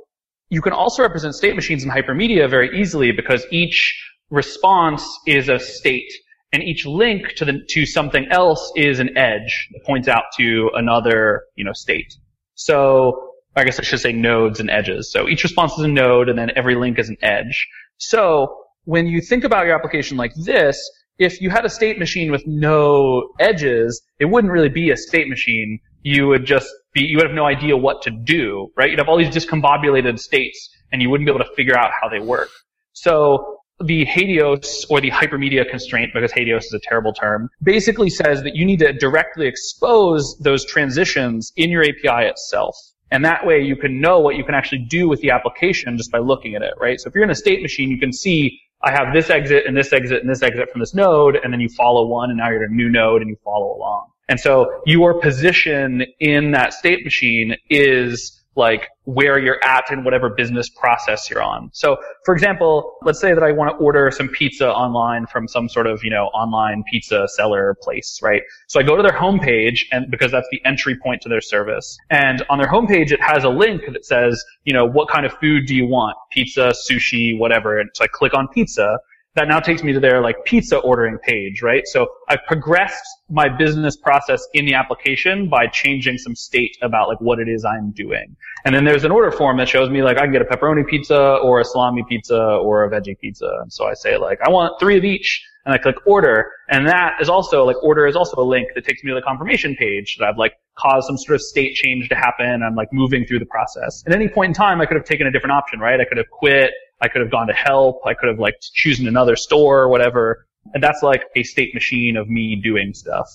[0.48, 5.58] you can also represent state machines in hypermedia very easily because each response is a
[5.58, 6.12] state
[6.52, 10.70] and each link to the to something else is an edge that points out to
[10.74, 12.14] another you know state.
[12.54, 15.10] So I guess I should say nodes and edges.
[15.12, 17.66] So each response is a node, and then every link is an edge.
[17.98, 20.78] So when you think about your application like this,
[21.18, 25.28] if you had a state machine with no edges, it wouldn't really be a state
[25.28, 25.80] machine.
[26.02, 28.90] You would just be, you would have no idea what to do, right?
[28.90, 32.08] You'd have all these discombobulated states, and you wouldn't be able to figure out how
[32.08, 32.50] they work.
[32.92, 38.42] So the HATEOAS or the hypermedia constraint, because HATEOAS is a terrible term, basically says
[38.42, 42.76] that you need to directly expose those transitions in your API itself.
[43.10, 46.10] And that way you can know what you can actually do with the application just
[46.10, 47.00] by looking at it, right?
[47.00, 49.76] So if you're in a state machine, you can see I have this exit and
[49.76, 52.50] this exit and this exit from this node, and then you follow one, and now
[52.50, 54.10] you're at a new node and you follow along.
[54.28, 60.28] And so your position in that state machine is like where you're at in whatever
[60.28, 61.70] business process you're on.
[61.72, 65.68] So, for example, let's say that I want to order some pizza online from some
[65.68, 68.42] sort of, you know, online pizza seller place, right?
[68.66, 71.96] So I go to their homepage and because that's the entry point to their service.
[72.10, 75.32] And on their homepage, it has a link that says, you know, what kind of
[75.34, 76.16] food do you want?
[76.32, 77.78] Pizza, sushi, whatever.
[77.78, 78.98] And so I click on pizza
[79.36, 81.86] that now takes me to their like pizza ordering page, right?
[81.86, 87.20] So I've progressed my business process in the application by changing some state about like
[87.20, 88.34] what it is I'm doing.
[88.64, 90.86] And then there's an order form that shows me like I can get a pepperoni
[90.86, 93.50] pizza or a salami pizza or a veggie pizza.
[93.62, 96.50] And so I say like I want three of each and I click order.
[96.70, 99.22] And that is also like order is also a link that takes me to the
[99.22, 102.62] confirmation page that I've like caused some sort of state change to happen.
[102.62, 104.02] I'm like moving through the process.
[104.06, 106.00] At any point in time, I could have taken a different option, right?
[106.00, 106.70] I could have quit.
[107.00, 108.00] I could have gone to help.
[108.06, 110.46] I could have like chosen another store or whatever.
[110.74, 113.28] And that's like a state machine of me doing stuff.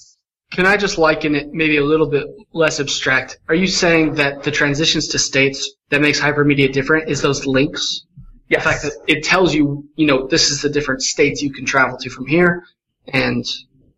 [0.51, 3.39] Can I just liken it maybe a little bit less abstract?
[3.47, 8.05] Are you saying that the transitions to states that makes hypermedia different is those links?
[8.49, 8.63] Yes.
[8.63, 11.65] The fact that it tells you, you know, this is the different states you can
[11.65, 12.65] travel to from here,
[13.07, 13.45] and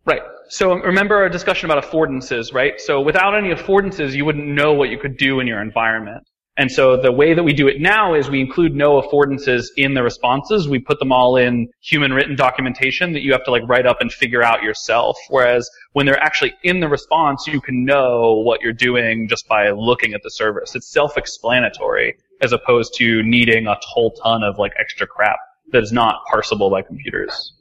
[0.06, 0.22] Right.
[0.48, 2.80] So remember our discussion about affordances, right?
[2.80, 6.26] So without any affordances, you wouldn't know what you could do in your environment.
[6.56, 9.94] And so the way that we do it now is we include no affordances in
[9.94, 10.68] the responses.
[10.68, 14.00] We put them all in human written documentation that you have to like write up
[14.00, 15.16] and figure out yourself.
[15.30, 19.70] Whereas when they're actually in the response, you can know what you're doing just by
[19.70, 20.76] looking at the service.
[20.76, 25.38] It's self-explanatory as opposed to needing a whole ton of like extra crap
[25.72, 27.52] that is not parsable by computers.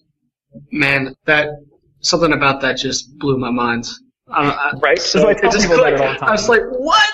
[0.71, 1.49] man, that
[2.01, 3.87] something about that just blew my mind.
[4.29, 4.99] I, I, Right?
[4.99, 6.01] So So I tell just people that clicked.
[6.01, 6.29] all the time.
[6.29, 7.13] I was like, what?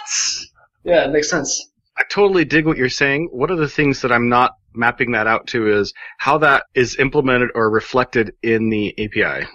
[0.83, 1.69] Yeah, it makes sense.
[1.97, 3.29] I totally dig what you're saying.
[3.31, 6.97] One of the things that I'm not mapping that out to is how that is
[6.97, 9.45] implemented or reflected in the API.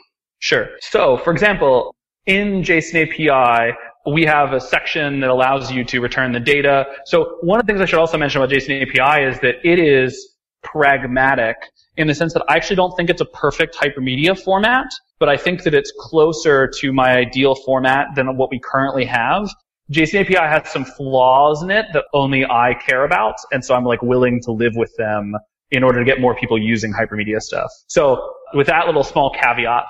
[0.41, 0.69] Sure.
[0.81, 1.95] So, for example,
[2.27, 3.75] in JSON API,
[4.07, 6.85] we have a section that allows you to return the data.
[7.07, 9.79] So one of the things I should also mention about JSON API is that it
[9.79, 11.57] is pragmatic
[11.97, 14.87] in the sense that I actually don't think it's a perfect hypermedia format,
[15.19, 19.49] but I think that it's closer to my ideal format than what we currently have.
[19.92, 23.85] JSON API has some flaws in it that only I care about, and so I'm
[23.85, 25.35] like willing to live with them
[25.70, 27.70] in order to get more people using hypermedia stuff.
[27.88, 29.85] So with that little small caveat,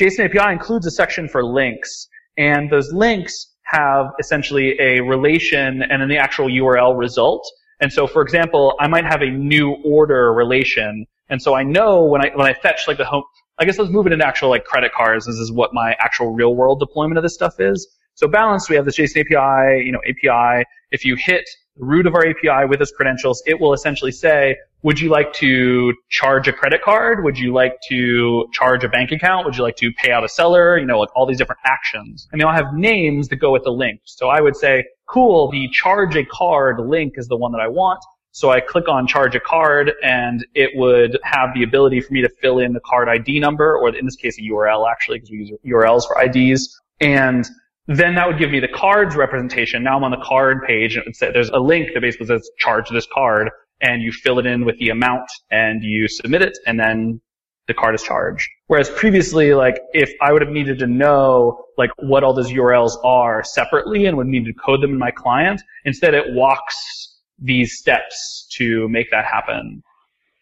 [0.00, 6.00] JSON API includes a section for links, and those links have essentially a relation and
[6.00, 7.44] then the actual URL result.
[7.80, 12.04] And so, for example, I might have a new order relation, and so I know
[12.04, 13.24] when I when I fetch like the home.
[13.58, 15.26] I guess let's move it into actual like credit cards.
[15.26, 17.86] This is what my actual real world deployment of this stuff is.
[18.16, 20.64] So balanced, we have this JSON API, you know, API.
[20.90, 24.56] If you hit the root of our API with its credentials, it will essentially say,
[24.82, 27.22] would you like to charge a credit card?
[27.24, 29.44] Would you like to charge a bank account?
[29.44, 30.78] Would you like to pay out a seller?
[30.78, 32.26] You know, like all these different actions.
[32.32, 34.00] And they all have names that go with the link.
[34.06, 37.68] So I would say, cool, the charge a card link is the one that I
[37.68, 38.02] want.
[38.30, 42.22] So I click on charge a card and it would have the ability for me
[42.22, 45.30] to fill in the card ID number, or in this case a URL actually, because
[45.30, 46.80] we use URLs for IDs.
[47.00, 47.46] And
[47.86, 49.82] then that would give me the cards representation.
[49.82, 52.26] Now I'm on the card page and it would say, there's a link that basically
[52.26, 56.42] says charge this card and you fill it in with the amount and you submit
[56.42, 57.20] it and then
[57.68, 58.48] the card is charged.
[58.68, 62.92] Whereas previously, like, if I would have needed to know, like, what all those URLs
[63.04, 67.76] are separately and would need to code them in my client, instead it walks these
[67.76, 69.82] steps to make that happen.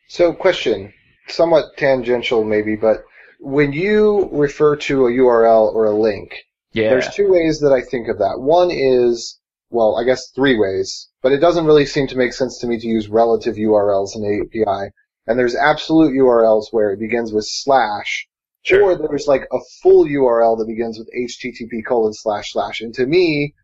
[0.08, 0.92] So, question,
[1.28, 3.04] somewhat tangential maybe, but
[3.40, 6.34] when you refer to a URL or a link,
[6.74, 6.90] Yeah.
[6.90, 8.34] there's two ways that I think of that.
[8.40, 9.38] One is,
[9.70, 12.78] well, I guess three ways, but it doesn't really seem to make sense to me
[12.78, 14.90] to use relative URLs in API.
[15.26, 18.26] And there's absolute URLs where it begins with slash,
[18.62, 18.82] Sure.
[18.82, 22.80] or there's like a full URL that begins with HTTP colon slash slash.
[22.80, 23.54] And to me,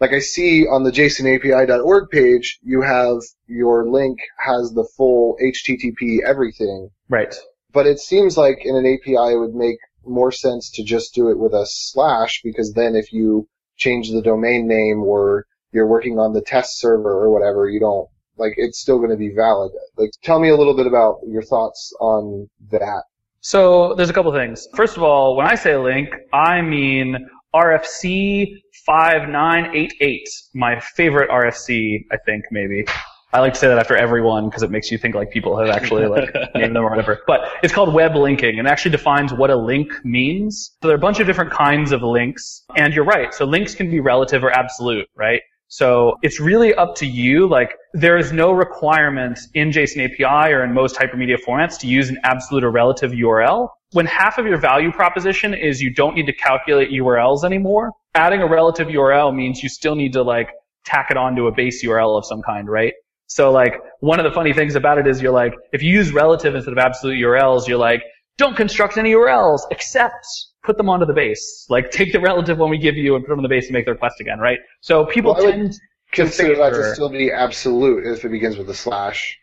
[0.00, 6.18] like I see on the JSONAPI.org page, you have your link has the full HTTP
[6.24, 7.34] everything, right.
[7.72, 9.78] but it seems like in an API it would make
[10.08, 14.22] more sense to just do it with a slash because then if you change the
[14.22, 18.80] domain name or you're working on the test server or whatever, you don't like it's
[18.80, 19.72] still going to be valid.
[19.96, 23.04] Like tell me a little bit about your thoughts on that.
[23.40, 24.66] So there's a couple things.
[24.74, 32.16] First of all, when I say link, I mean RFC 5988, my favorite RFC, I
[32.26, 32.84] think maybe.
[33.32, 35.68] I like to say that after everyone because it makes you think like people have
[35.68, 37.20] actually like named them or whatever.
[37.26, 40.76] But it's called web linking and actually defines what a link means.
[40.82, 42.64] So there are a bunch of different kinds of links.
[42.76, 43.34] And you're right.
[43.34, 45.42] So links can be relative or absolute, right?
[45.68, 47.46] So it's really up to you.
[47.46, 52.08] Like there is no requirement in JSON API or in most hypermedia formats to use
[52.08, 53.68] an absolute or relative URL.
[53.92, 58.40] When half of your value proposition is you don't need to calculate URLs anymore, adding
[58.40, 60.50] a relative URL means you still need to like
[60.86, 62.94] tack it onto a base URL of some kind, right?
[63.28, 66.12] So like one of the funny things about it is you're like, if you use
[66.12, 68.02] relative instead of absolute URLs, you're like,
[68.36, 70.26] don't construct any URLs except
[70.64, 71.66] put them onto the base.
[71.68, 73.74] Like take the relative one we give you and put them on the base and
[73.74, 74.58] make the request again, right?
[74.80, 75.78] So people Well, tend to
[76.12, 79.38] Consider that to still be absolute if it begins with a slash.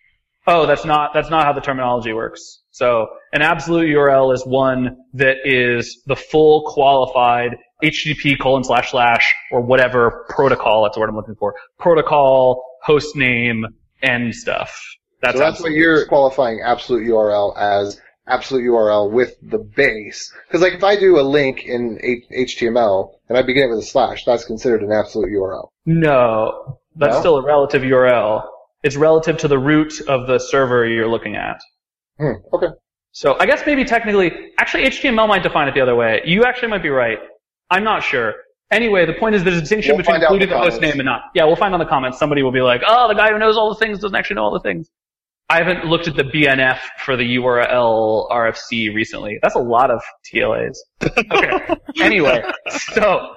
[0.48, 2.62] Oh, that's not that's not how the terminology works.
[2.72, 9.34] So an absolute URL is one that is the full qualified HTTP colon slash slash
[9.52, 10.84] or whatever protocol.
[10.84, 11.56] That's what I'm looking for.
[11.80, 13.66] Protocol, host name,
[14.02, 14.82] and stuff.
[15.22, 20.32] That's, so that's what you're qualifying absolute URL as absolute URL with the base.
[20.48, 23.80] Because like if I do a link in H- HTML and I begin it with
[23.80, 25.68] a slash, that's considered an absolute URL.
[25.86, 27.20] No, that's No?
[27.20, 28.46] still a relative URL.
[28.84, 31.60] It's relative to the root of the server you're looking at.
[32.20, 32.68] Hmm, okay.
[33.12, 36.22] So I guess maybe technically, actually HTML might define it the other way.
[36.26, 37.18] You actually might be right.
[37.70, 38.34] I'm not sure.
[38.72, 40.72] Anyway, the point is there's a distinction We'll between find out in including the the
[40.72, 41.22] host name and not.
[41.34, 42.18] Yeah, we'll find on the comments.
[42.18, 44.44] Somebody will be like, oh, the guy who knows all the things doesn't actually know
[44.44, 44.90] all the things.
[45.50, 49.38] I haven't looked at the BNF for the URL RFC recently.
[49.44, 50.02] That's a lot of
[50.34, 50.76] TLAs.
[51.04, 51.76] Okay.
[52.02, 53.36] anyway, so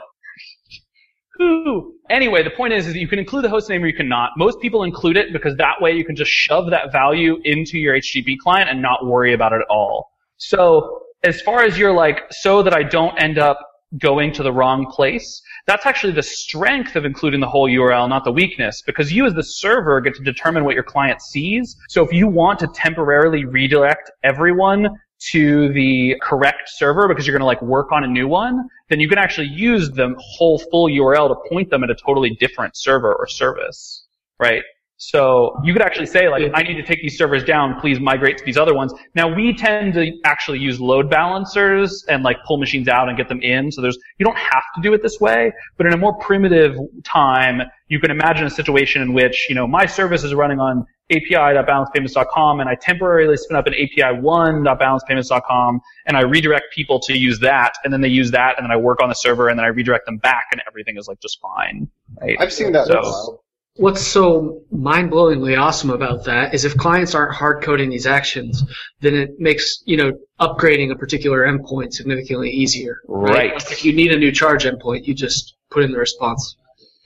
[1.41, 1.95] Ooh.
[2.11, 4.31] Anyway, the point is, is that you can include the host name or you cannot.
[4.37, 7.95] Most people include it because that way you can just shove that value into your
[7.95, 10.11] HTTP client and not worry about it at all.
[10.37, 13.59] So as far as you're like, so that I don't end up
[13.96, 18.24] going to the wrong place, that's actually the strength of including the whole URL, not
[18.24, 21.77] the weakness, because you as the server get to determine what your client sees.
[21.88, 24.88] So if you want to temporarily redirect everyone
[25.31, 29.01] to the correct server because you're going to like work on a new one, then
[29.01, 32.77] you can actually use the whole full URL to point them at a totally different
[32.77, 34.07] server or service,
[34.38, 34.62] right?
[34.99, 38.37] So you could actually say like, I need to take these servers down, please migrate
[38.39, 38.93] to these other ones.
[39.15, 43.29] Now we tend to actually use load balancers and like pull machines out and get
[43.29, 43.71] them in.
[43.71, 46.77] So there's, you don't have to do it this way, but in a more primitive
[47.05, 50.85] time, you can imagine a situation in which, you know, my service is running on
[51.13, 57.75] api.balancedpayments.com and I temporarily spin up an api1.balancedpayments.com and I redirect people to use that
[57.85, 59.69] and then they use that and then I work on the server and then I
[59.69, 61.89] redirect them back and everything is like just fine.
[62.21, 62.37] Right?
[62.41, 62.89] I've seen that.
[62.89, 63.45] So- in a while.
[63.79, 68.64] What's so mind-blowingly awesome about that is if clients aren't hard coding these actions,
[69.01, 72.99] then it makes, you know, upgrading a particular endpoint significantly easier.
[73.07, 73.55] Right.
[73.55, 76.57] Like if you need a new charge endpoint, you just put in the response.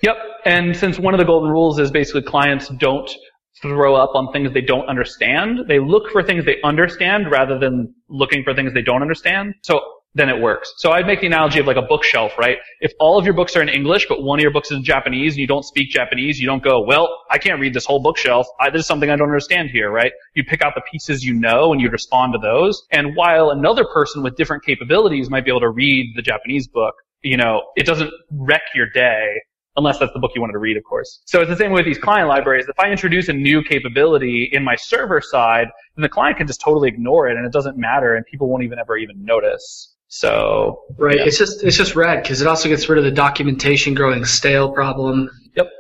[0.02, 0.16] Yep.
[0.46, 3.10] And since one of the golden rules is basically clients don't
[3.60, 7.94] throw up on things they don't understand, they look for things they understand rather than
[8.08, 9.54] looking for things they don't understand.
[9.62, 9.78] So
[10.14, 10.74] then it works.
[10.76, 12.58] So I'd make the analogy of like a bookshelf, right?
[12.80, 14.84] If all of your books are in English, but one of your books is in
[14.84, 18.02] Japanese and you don't speak Japanese, you don't go, well, I can't read this whole
[18.02, 18.46] bookshelf.
[18.60, 20.12] I, there's something I don't understand here, right?
[20.34, 22.82] You pick out the pieces you know and you respond to those.
[22.90, 26.94] And while another person with different capabilities might be able to read the Japanese book,
[27.22, 29.40] you know, it doesn't wreck your day
[29.76, 31.22] unless that's the book you wanted to read, of course.
[31.24, 32.66] So it's the same way with these client libraries.
[32.68, 36.60] If I introduce a new capability in my server side, then the client can just
[36.60, 39.91] totally ignore it and it doesn't matter and people won't even ever even notice.
[40.12, 41.16] So, Right.
[41.16, 41.24] Yeah.
[41.24, 44.70] It's just it's just rad because it also gets rid of the documentation growing stale
[44.70, 45.30] problem.
[45.56, 45.70] Yep.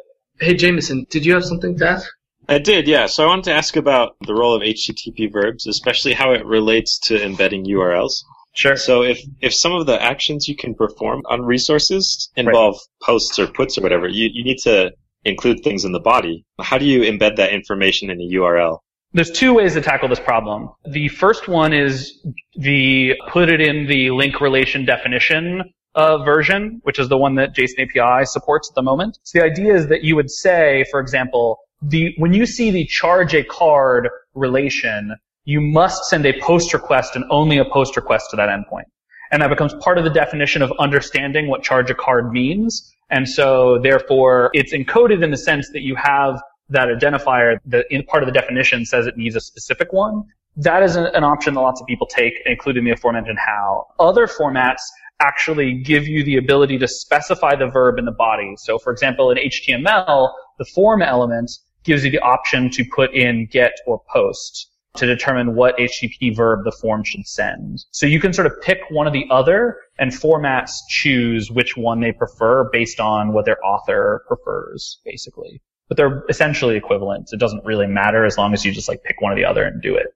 [0.40, 2.10] Hey Jamison, did you have something to ask?
[2.48, 3.06] I did, yeah.
[3.06, 6.98] So I wanted to ask about the role of HTTP verbs, especially how it relates
[7.08, 8.24] to embedding URLs.
[8.54, 8.76] Sure.
[8.76, 13.46] So if, if some of the actions you can perform on resources involve posts or
[13.48, 14.92] puts or whatever, you, you need to
[15.24, 16.46] include things in the body.
[16.58, 18.78] How do you embed that information in a URL?
[19.14, 20.70] There's two ways to tackle this problem.
[20.86, 25.62] The first one is the put it in the link relation definition
[25.94, 29.18] uh, version, which is the one that JSON API supports at the moment.
[29.24, 32.86] So the idea is that you would say, for example, the when you see the
[32.86, 38.30] charge a card relation, you must send a post request and only a post request
[38.30, 38.84] to that endpoint.
[39.30, 42.94] And that becomes part of the definition of understanding what charge a card means.
[43.10, 46.40] And so therefore it's encoded in the sense that you have
[46.72, 50.24] that identifier the part of the definition says it needs a specific one.
[50.56, 53.94] That is an, an option that lots of people take, including the aforementioned HAL.
[53.98, 54.82] Other formats
[55.20, 58.54] actually give you the ability to specify the verb in the body.
[58.58, 61.50] So for example, in HTML, the form element
[61.84, 66.64] gives you the option to put in get or post to determine what HTTP verb
[66.64, 67.84] the form should send.
[67.92, 72.00] So you can sort of pick one or the other and formats choose which one
[72.00, 75.62] they prefer based on what their author prefers, basically.
[75.92, 77.34] But they're essentially equivalent.
[77.34, 79.62] It doesn't really matter as long as you just like pick one or the other
[79.62, 80.06] and do it.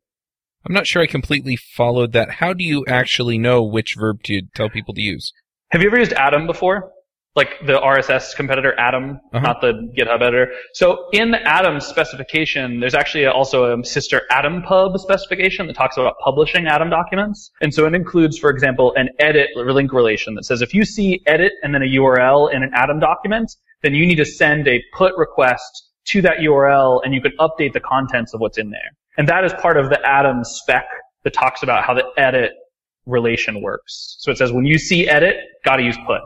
[0.67, 2.31] I'm not sure I completely followed that.
[2.31, 5.35] How do you actually know which verb to tell people to use?
[5.73, 6.91] Have you ever used Atom before?
[7.37, 9.41] Like the RSS competitor Atom, Uh-huh.
[9.41, 10.53] not the GitHub editor.
[10.73, 15.99] So in the Atom specification, there's actually also a sister Atom Pub specification that talks
[15.99, 17.51] about publishing Atom documents.
[17.61, 21.21] And so it includes, for example, an edit link relation that says if you see
[21.27, 24.83] edit and then a URL in an Atom document, then you need to send a
[24.95, 28.91] put request to that URL and you can update the contents of what's in there.
[29.19, 30.87] And that is part of the Atom spec
[31.25, 32.53] that talks about how the edit
[33.05, 34.17] relation works.
[34.21, 36.23] So it says when you see edit, gotta use put.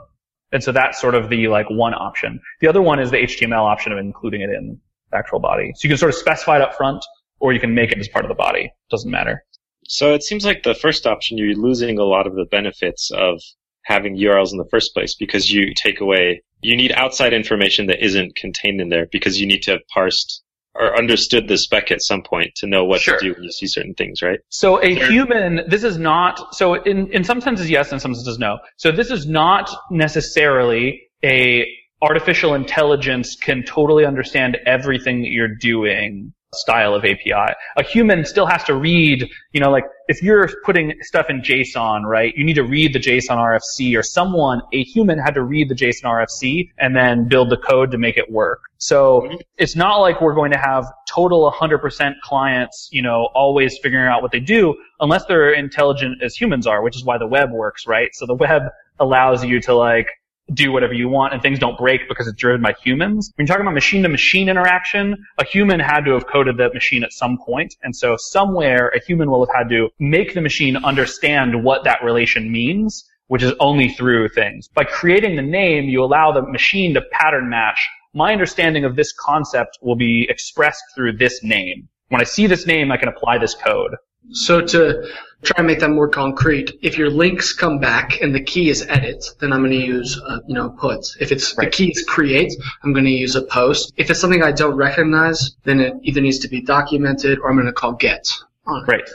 [0.52, 2.40] And so that's sort of the like one option.
[2.60, 4.80] The other one is the HTML option of including it in
[5.10, 5.72] the actual body.
[5.76, 7.04] So you can sort of specify it up front
[7.38, 8.72] or you can make it as part of the body.
[8.90, 9.44] Doesn't matter.
[9.86, 13.40] So it seems like the first option, you're losing a lot of the benefits of
[13.82, 18.04] having URLs in the first place because you take away, you need outside information that
[18.04, 20.42] isn't contained in there because you need to have parsed
[20.74, 23.18] or understood the spec at some point to know what Sure.
[23.18, 24.38] to do when you see certain things, right?
[24.48, 25.10] So a Sure.
[25.10, 28.58] human, this is not, so in, in some senses yes, in some senses no.
[28.76, 31.66] So this is not necessarily a
[32.02, 37.54] artificial intelligence can totally understand everything that you're doing style of API.
[37.76, 42.02] A human still has to read, you know, like if you're putting stuff in JSON,
[42.04, 45.68] right, you need to read the JSON RFC or someone, a human had to read
[45.68, 48.60] the JSON RFC and then build the code to make it work.
[48.78, 49.40] So Mhm.
[49.58, 54.20] it's not like we're going to have total 100% clients, you know, always figuring out
[54.22, 57.86] what they do unless they're intelligent as humans are, which is why the web works,
[57.86, 58.08] right?
[58.14, 58.62] So the web
[58.98, 60.08] allows you to like
[60.52, 63.32] do whatever you want and things don't break because it's driven by humans.
[63.36, 66.74] When you're talking about machine to machine interaction, a human had to have coded that
[66.74, 67.76] machine at some point.
[67.82, 72.02] And so somewhere a human will have had to make the machine understand what that
[72.02, 74.68] relation means, which is only through things.
[74.68, 77.88] By creating the name, you allow the machine to pattern match.
[78.12, 81.88] My understanding of this concept will be expressed through this name.
[82.08, 83.94] When I see this name, I can apply this code.
[84.32, 85.08] So to
[85.42, 88.86] try and make that more concrete, if your links come back and the key is
[88.88, 91.04] edit, then I'm going to use uh, you know put.
[91.20, 93.92] If it's the key is create, I'm going to use a post.
[93.96, 97.56] If it's something I don't recognize, then it either needs to be documented or I'm
[97.56, 98.28] going to call get
[98.66, 98.86] on it.
[98.86, 99.08] Great.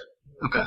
[0.46, 0.64] Okay.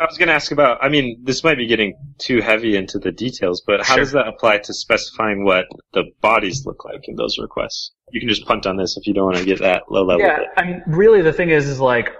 [0.00, 2.98] I was going to ask about, I mean, this might be getting too heavy into
[2.98, 4.02] the details, but how Sure.
[4.02, 7.92] does that apply to specifying what the bodies look like in those requests?
[8.10, 10.26] You can just punt on this if you don't want to get that low level.
[10.26, 10.48] Yeah, bit.
[10.56, 12.10] I mean, really the thing is, is like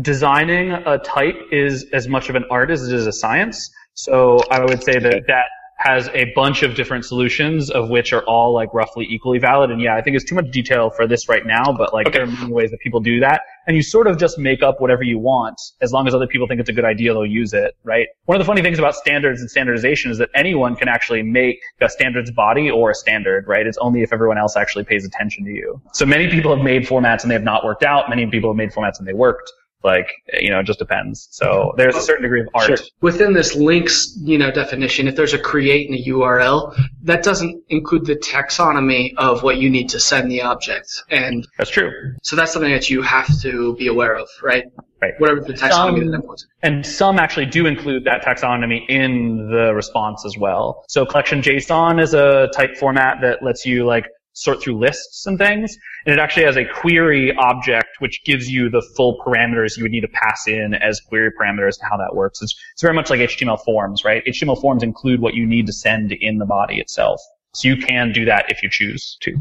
[0.00, 3.70] designing a type is as much of an art as it is a science.
[3.94, 5.44] So I would say that that
[5.76, 9.70] has a bunch of different solutions of which are all like roughly equally valid.
[9.70, 12.18] And yeah, I think it's too much detail for this right now, but like Okay.
[12.18, 13.42] there are many ways that people do that.
[13.66, 15.60] And you sort of just make up whatever you want.
[15.82, 18.06] As long as other people think it's a good idea, they'll use it, right?
[18.26, 21.60] One of the funny things about standards and standardization is that anyone can actually make
[21.80, 23.66] a standards body or a standard, right?
[23.66, 25.82] It's only if everyone else actually pays attention to you.
[25.92, 28.08] So many people have made formats and they have not worked out.
[28.08, 29.52] Many people have made formats and they worked.
[29.84, 30.08] Like,
[30.40, 31.28] you know, it just depends.
[31.30, 32.66] So there's a certain degree of art.
[32.66, 32.76] Sure.
[33.02, 37.62] Within this links, you know, definition, if there's a create and a URL, that doesn't
[37.68, 40.88] include the taxonomy of what you need to send the object.
[41.10, 41.90] And That's true.
[42.22, 44.64] so that's something that you have to be aware of, right?
[45.02, 45.12] Right.
[45.18, 46.44] Whatever the taxonomy Some- that.
[46.62, 50.82] And some actually do include that taxonomy in the response as well.
[50.88, 55.38] So collection JSON is a type format that lets you like sort through lists and
[55.38, 55.76] things.
[56.04, 59.92] And it actually has a query object which gives you the full parameters you would
[59.92, 62.42] need to pass in as query parameters and how that works.
[62.42, 64.22] It's, it's very much like HTML forms, right?
[64.26, 67.20] HTML forms include what you need to send in the body itself.
[67.54, 69.36] So you can do that if you choose to.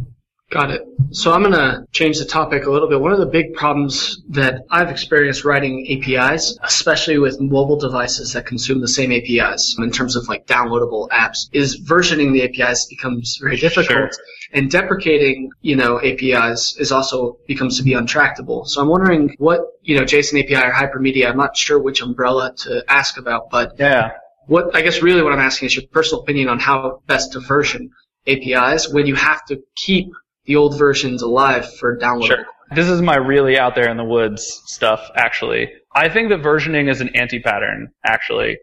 [0.54, 0.84] Got it.
[1.10, 3.02] So I'm going to change the topic a little bit.
[3.02, 8.46] One of the big problems that I've experienced writing APIs, especially with mobile devices that
[8.46, 13.40] consume the same APIs in terms of like downloadable apps, is versioning the APIs becomes
[13.42, 13.88] very difficult.
[13.88, 14.10] Sure.
[14.54, 18.68] And deprecating, you know, APIs is also becomes to be untractable.
[18.68, 22.54] So I'm wondering what, you know, JSON API or Hypermedia, I'm not sure which umbrella
[22.58, 24.12] to ask about, but Yeah.
[24.46, 27.40] what I guess really what I'm asking is your personal opinion on how best to
[27.40, 27.90] version
[28.28, 30.08] APIs when you have to keep
[30.46, 32.28] the old versions alive for download.
[32.28, 32.46] Sure.
[32.76, 35.70] This is my really out there in the woods stuff, actually.
[35.96, 38.58] I think that versioning is an anti-pattern, actually.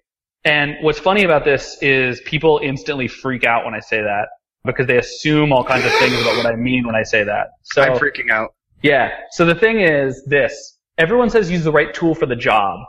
[0.44, 4.28] And what's funny about this is people instantly freak out when I say that
[4.64, 7.48] because they assume all kinds of things about what I mean when I say that.
[7.62, 8.54] So I'm freaking out.
[8.82, 9.10] yeah.
[9.32, 10.78] So the thing is this.
[10.98, 12.80] Everyone says use the right tool for the job.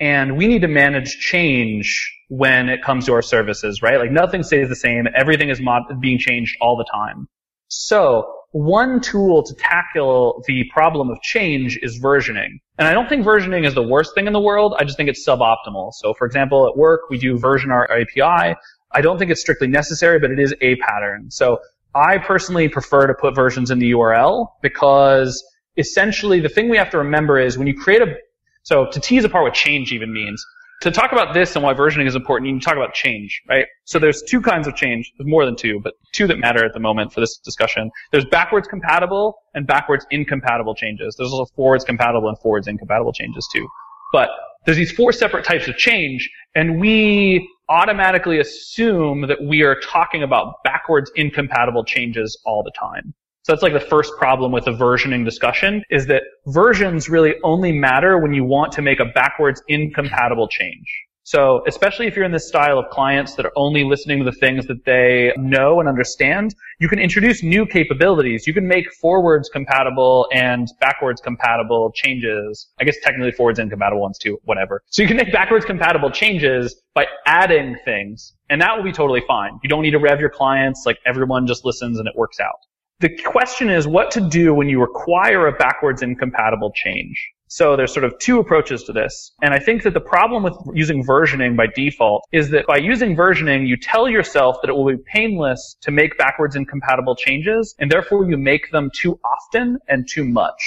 [0.00, 3.98] And we need to manage change when it comes to our services, right?
[3.98, 5.06] Like nothing stays the same.
[5.14, 7.26] Everything is mod- being changed all the time.
[7.66, 12.60] So one tool to tackle the problem of change is versioning.
[12.78, 14.74] And I don't think versioning is the worst thing in the world.
[14.78, 15.92] I just think it's suboptimal.
[15.94, 18.56] So for example, at work, we do version our API.
[18.92, 21.30] I don't think it's strictly necessary, but it is a pattern.
[21.30, 21.58] So
[21.94, 25.44] I personally prefer to put versions in the URL because
[25.76, 28.16] essentially the thing we have to remember is when you create a,
[28.62, 30.44] so to tease apart what change even means,
[30.80, 33.42] to talk about this and why versioning is important, you need to talk about change,
[33.48, 33.66] right?
[33.84, 35.12] So there's two kinds of change.
[35.18, 37.90] There's more than two, but two that matter at the moment for this discussion.
[38.12, 41.16] There's backwards compatible and backwards incompatible changes.
[41.18, 43.66] There's also forwards compatible and forwards incompatible changes too.
[44.12, 44.30] But
[44.64, 50.22] there's these four separate types of change, and we automatically assume that we are talking
[50.22, 53.14] about backwards incompatible changes all the time.
[53.48, 57.72] So that's like the first problem with the versioning discussion is that versions really only
[57.72, 60.86] matter when you want to make a backwards incompatible change.
[61.22, 64.36] So especially if you're in this style of clients that are only listening to the
[64.36, 68.46] things that they know and understand, you can introduce new capabilities.
[68.46, 72.68] You can make forwards compatible and backwards compatible changes.
[72.78, 74.82] I guess technically forwards incompatible ones too, whatever.
[74.90, 79.22] So you can make backwards compatible changes by adding things and that will be totally
[79.26, 79.58] fine.
[79.62, 82.58] You don't need to rev your clients, like everyone just listens and it works out.
[83.00, 87.30] The question is what to do when you require a backwards incompatible change.
[87.46, 89.32] So there's sort of two approaches to this.
[89.40, 93.16] And I think that the problem with using versioning by default is that by using
[93.16, 97.88] versioning, you tell yourself that it will be painless to make backwards incompatible changes, and
[97.88, 100.60] therefore you make them too often and too much.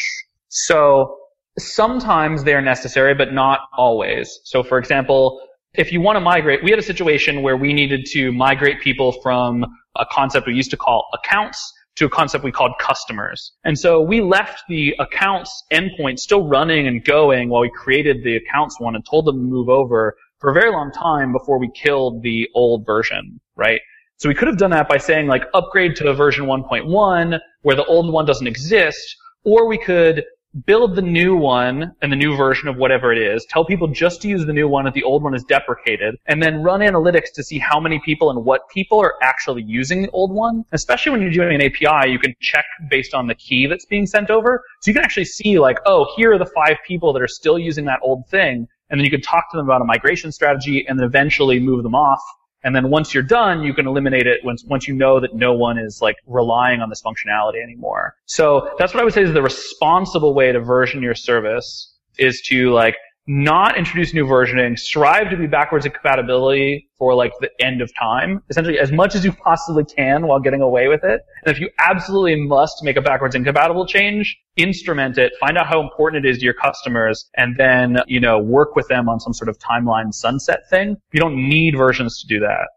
[0.47, 1.17] So
[1.59, 4.39] sometimes they're necessary, but not always.
[4.45, 5.41] So for example,
[5.73, 9.11] if you want to migrate, we had a situation where we needed to migrate people
[9.21, 9.65] from
[9.97, 13.53] a concept we used to call accounts to a concept we called customers.
[13.63, 18.37] And so we left the accounts endpoint still running and going while we created the
[18.37, 21.69] accounts one and told them to move over for a very long time before we
[21.75, 23.79] killed the old version, right?
[24.17, 27.85] So we could have done that by saying like upgrade to version 1.1 where the
[27.85, 30.23] old one doesn't exist, or we could
[30.65, 34.21] build the new one and the new version of whatever it is, tell people just
[34.21, 37.31] to use the new one if the old one is deprecated, and then run analytics
[37.35, 40.63] to see how many people and what people are actually using the old one.
[40.71, 44.05] Especially when you're doing an API, you can check based on the key that's being
[44.05, 44.63] sent over.
[44.81, 47.57] So you can actually see like, oh, here are the five people that are still
[47.57, 50.85] using that old thing, and then you can talk to them about a migration strategy
[50.87, 52.21] and then eventually move them off
[52.63, 55.53] and then once you're done, you can eliminate it once, once you know that no
[55.53, 58.15] one is like relying on this functionality anymore.
[58.25, 62.41] So that's what I would say is the responsible way to version your service is
[62.47, 62.95] to like
[63.27, 68.41] not introduce new versioning, strive to be backwards compatibility for like the end of time,
[68.49, 71.21] essentially as much as you possibly can while getting away with it.
[71.45, 75.81] And if you absolutely must make a backwards incompatible change, instrument it, find out how
[75.81, 79.33] important it is to your customers, and then, you know, work with them on some
[79.33, 80.97] sort of timeline sunset thing.
[81.13, 82.67] You don't need versions to do that.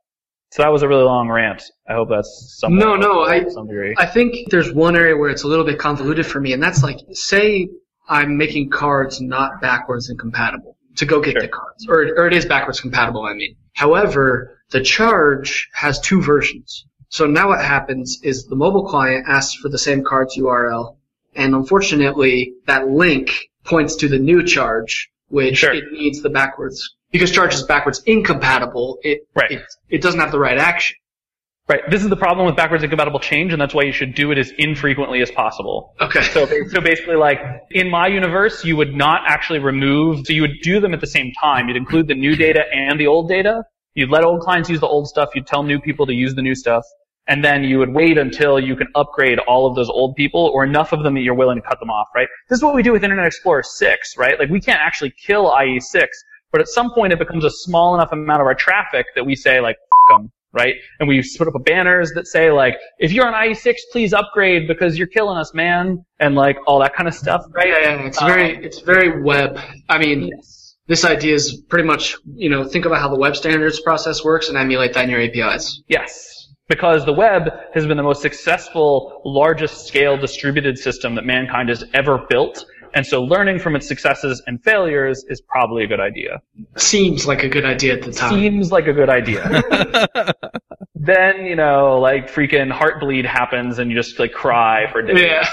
[0.50, 1.64] So that was a really long rant.
[1.88, 3.94] I hope that's some No, no, I- some degree.
[3.98, 6.82] I think there's one area where it's a little bit convoluted for me, and that's
[6.82, 7.68] like, say
[8.08, 11.42] I'm making cards not backwards incompatible to go get Sure.
[11.42, 13.56] the cards, or, or it is backwards compatible, I mean.
[13.72, 16.86] However, the charge has two versions.
[17.08, 20.96] So now what happens is the mobile client asks for the same cards URL,
[21.34, 23.30] and unfortunately, that link
[23.64, 25.72] points to the new charge, which Sure.
[25.72, 26.96] it needs the backwards.
[27.10, 29.52] Because charge is backwards incompatible, it, Right.
[29.52, 30.96] it, it doesn't have the right action.
[31.66, 31.80] Right.
[31.90, 34.36] This is the problem with backwards incompatible change, and that's why you should do it
[34.36, 35.94] as infrequently as possible.
[35.98, 36.20] Okay.
[36.20, 37.38] So, so basically, like
[37.70, 40.26] in my universe, you would not actually remove.
[40.26, 41.68] So you would do them at the same time.
[41.68, 43.62] You'd include the new data and the old data.
[43.94, 45.30] You'd let old clients use the old stuff.
[45.34, 46.84] You'd tell new people to use the new stuff,
[47.28, 50.64] and then you would wait until you can upgrade all of those old people, or
[50.64, 52.08] enough of them that you're willing to cut them off.
[52.14, 52.28] Right.
[52.50, 54.18] This is what we do with Internet Explorer 6.
[54.18, 54.38] Right.
[54.38, 56.08] Like we can't actually kill IE6,
[56.52, 59.34] but at some point it becomes a small enough amount of our traffic that we
[59.34, 59.76] say like.
[60.10, 60.76] F- 'em, right?
[61.00, 64.96] And we put up banners that say like, if you're on IE6, please upgrade because
[64.96, 67.68] you're killing us, man, and like all that kind of stuff, right?
[67.68, 69.58] Yeah, yeah, it's very, um, it's very web.
[69.88, 70.76] I mean, Yes.
[70.86, 74.48] this idea is pretty much, you know, think about how the web standards process works
[74.48, 75.82] and emulate that in your APIs.
[75.88, 76.30] Yes.
[76.66, 81.84] Because the web has been the most successful, largest scale distributed system that mankind has
[81.92, 82.64] ever built.
[82.94, 86.40] And so learning from its successes and failures is probably a good idea.
[86.76, 88.30] Seems like a good idea at the time.
[88.40, 89.62] Seems like a good idea.
[90.94, 95.20] then, you know, like freaking heartbleed happens and you just like cry for days.
[95.20, 95.48] Yeah.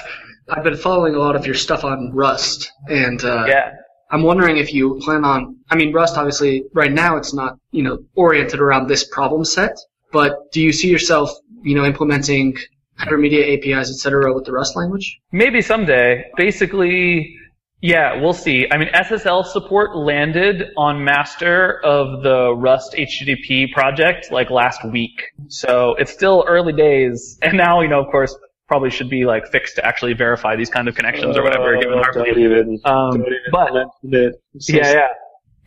[0.49, 3.71] I've been following a lot of your stuff on Rust, and uh, Yeah.
[4.11, 5.55] I'm wondering if you plan on.
[5.69, 9.77] I mean, Rust obviously right now it's not you know oriented around this problem set,
[10.11, 11.31] but do you see yourself
[11.63, 12.57] you know implementing
[13.01, 14.33] hypermedia APIs etc.
[14.33, 15.19] with the Rust language?
[15.31, 16.25] Maybe someday.
[16.37, 17.35] Basically,
[17.81, 18.67] yeah, we'll see.
[18.71, 25.23] I mean, SSL support landed on master of the Rust HTTP project like last week.
[25.47, 27.39] So it's still early days.
[27.43, 28.37] And now, you know, of course,
[28.67, 31.97] probably should be like fixed to actually verify these kind of connections or whatever, given
[31.97, 33.71] Oh, our even, um, but
[34.03, 34.41] it.
[34.59, 35.07] So yeah, yeah.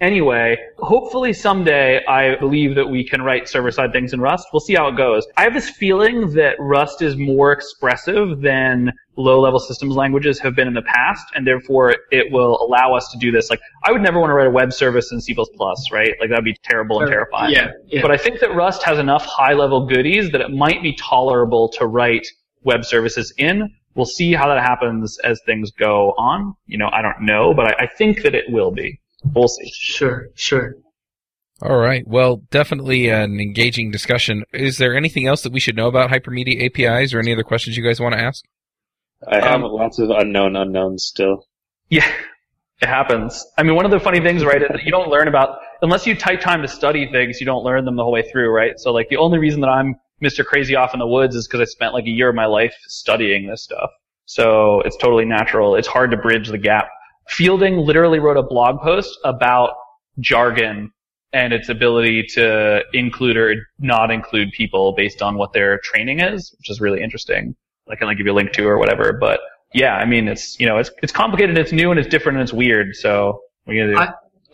[0.00, 4.48] Anyway, hopefully someday I believe that we can write server-side things in Rust.
[4.52, 5.24] We'll see how it goes.
[5.36, 10.66] I have this feeling that Rust is more expressive than low-level systems languages have been
[10.66, 13.50] in the past, and therefore it will allow us to do this.
[13.50, 15.34] Like, I would never want to write a web service in C++,
[15.92, 16.14] right?
[16.20, 17.52] Like, that'd be terrible and terrifying.
[17.52, 18.02] Yeah, yeah.
[18.02, 21.86] But I think that Rust has enough high-level goodies that it might be tolerable to
[21.86, 22.26] write
[22.64, 23.70] web services in.
[23.94, 26.54] We'll see how that happens as things go on.
[26.66, 28.98] You know, I don't know, but I, I think that it will be.
[29.32, 29.70] We'll see.
[29.72, 30.74] sure, sure.
[31.62, 32.06] All right.
[32.06, 34.44] Well, definitely an engaging discussion.
[34.52, 37.76] Is there anything else that we should know about hypermedia APIs or any other questions
[37.76, 38.44] you guys want to ask?
[39.26, 41.46] I have Um, lots of unknown unknowns still.
[41.88, 42.06] Yeah,
[42.82, 43.46] it happens.
[43.56, 46.06] I mean, one of the funny things, right, is that you don't learn about, unless
[46.06, 48.72] you take time to study things, you don't learn them the whole way through, right?
[48.78, 50.44] So, like, the only reason that I'm Mr.
[50.44, 52.74] Crazy Off in the Woods is because I spent like a year of my life
[52.88, 53.90] studying this stuff.
[54.26, 55.76] So it's totally natural.
[55.76, 56.88] It's hard to bridge the gap.
[57.28, 59.70] Fielding literally wrote a blog post about
[60.20, 60.92] jargon
[61.32, 66.54] and its ability to include or not include people based on what their training is,
[66.58, 67.56] which is really interesting.
[67.90, 69.40] I can like give you a link to or whatever, but
[69.74, 72.44] yeah, I mean, it's, you know, it's, it's complicated, it's new and it's different and
[72.44, 72.94] it's weird.
[72.94, 73.96] So do?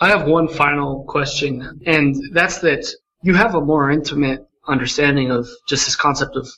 [0.01, 2.91] I have one final question, and that's that
[3.23, 6.49] you have a more intimate understanding of just this concept of,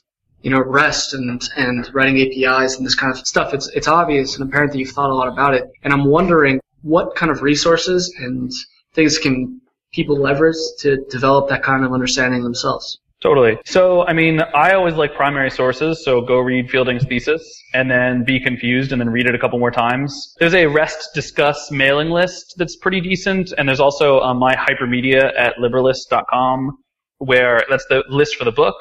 [0.43, 3.53] you know, REST and, and writing APIs and this kind of stuff.
[3.53, 5.63] It's, it's obvious and apparent that you've thought a lot about it.
[5.83, 8.51] And I'm wondering what kind of resources and
[8.93, 9.61] things can
[9.93, 12.99] people leverage to develop that kind of understanding themselves?
[13.21, 13.57] Totally.
[13.63, 17.41] So, I mean, I always like primary sources, so go read Fielding's thesis
[17.73, 20.35] and then be confused and then read it a couple more times.
[20.39, 25.31] There's a REST Discuss mailing list that's pretty decent, and there's also uh, my hypermedia
[25.39, 26.77] at librelist.com
[27.19, 28.75] where that's the list for the book,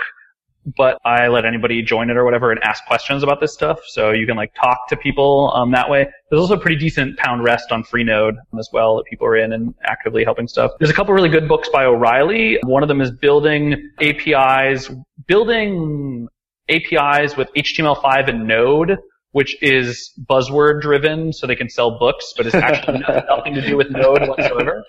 [0.77, 4.11] but I let anybody join it or whatever and ask questions about this stuff, so
[4.11, 6.07] you can like talk to people um, that way.
[6.31, 9.53] There's also a pretty decent pound rest on Freenode as well that people are in
[9.53, 10.73] and actively helping stuff.
[10.79, 12.59] There's a couple really good books by O'Reilly.
[12.63, 14.91] One of them is building APIs,
[15.27, 16.29] building
[16.69, 18.99] APIs with HTML5 and Node,
[19.33, 22.99] which is buzzword driven, so they can sell books, but it's actually
[23.29, 24.85] nothing to do with Node whatsoever.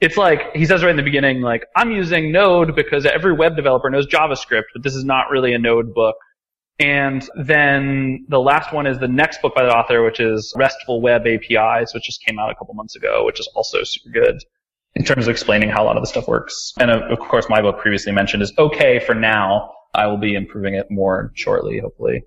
[0.00, 3.56] It's like he says right in the beginning, like I'm using Node because every web
[3.56, 6.16] developer knows JavaScript, but this is not really a Node book.
[6.78, 11.00] And then the last one is the next book by the author, which is RESTful
[11.00, 14.38] Web APIs, which just came out a couple months ago, which is also super good
[14.94, 16.72] in terms of explaining how a lot of the stuff works.
[16.78, 19.72] And of, of course, my book previously mentioned is okay for now.
[19.94, 22.24] I will be improving it more shortly, hopefully.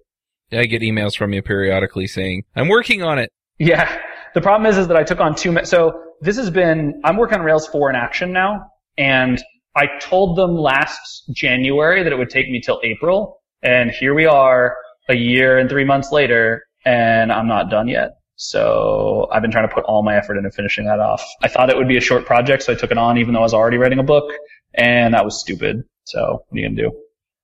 [0.49, 3.31] Yeah, I get emails from you periodically saying, I'm working on it.
[3.59, 3.99] Yeah.
[4.33, 5.65] The problem is, is that I took on too much.
[5.65, 8.65] so this has been, I'm working on Rails 4 in action now,
[8.97, 9.41] and
[9.75, 14.25] I told them last January that it would take me till April, and here we
[14.25, 14.75] are
[15.09, 18.11] a year and three months later, and I'm not done yet.
[18.35, 21.25] So I've been trying to put all my effort into finishing that off.
[21.41, 23.41] I thought it would be a short project, so I took it on even though
[23.41, 24.31] I was already writing a book,
[24.73, 25.83] and that was stupid.
[26.05, 26.91] So what are you gonna do?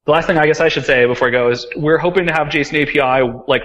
[0.06, 2.34] The last thing I guess I should say before I go is we're hoping to
[2.34, 3.64] have JSON API like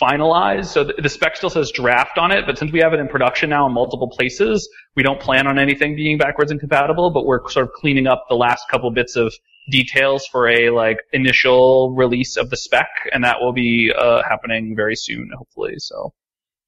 [0.00, 0.66] finalized.
[0.66, 3.08] So the, the spec still says draft on it, but since we have it in
[3.08, 7.48] production now in multiple places, we don't plan on anything being backwards incompatible, but we're
[7.50, 9.32] sort of cleaning up the last couple bits of
[9.70, 14.74] details for a like initial release of the spec, and that will be uh, happening
[14.76, 15.74] very soon, hopefully.
[15.78, 16.12] So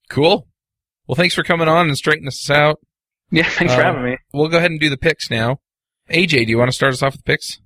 [0.09, 0.47] Cool.
[1.07, 2.79] Well, thanks for coming on and straightening us out.
[3.31, 4.17] yeah, thanks for Um, having me.
[4.33, 5.59] We'll go ahead and do the picks now.
[6.09, 7.59] AJ, do you want to start us off with the picks?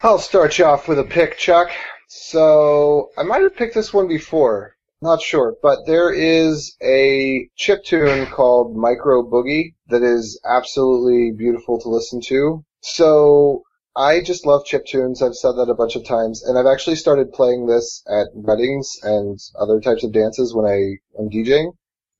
[0.00, 1.70] I'll start you off with a pick, Chuck.
[2.08, 4.76] So I might have picked this one before.
[5.02, 11.80] Not sure, but there is a chip tune called Micro Boogie that is absolutely beautiful
[11.80, 12.64] to listen to.
[12.82, 13.64] So
[13.96, 15.20] I just love chip tunes.
[15.20, 18.96] I've said that a bunch of times, and I've actually started playing this at weddings
[19.02, 21.72] and other types of dances when I am DJing.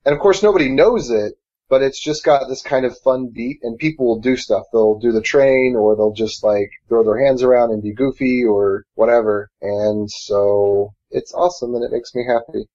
[0.05, 1.35] And of course, nobody knows it,
[1.69, 4.65] but it's just got this kind of fun beat, and people will do stuff.
[4.73, 8.45] They'll do the train, or they'll just like throw their hands around and be goofy,
[8.45, 9.51] or whatever.
[9.61, 12.69] And so it's awesome, and it makes me happy.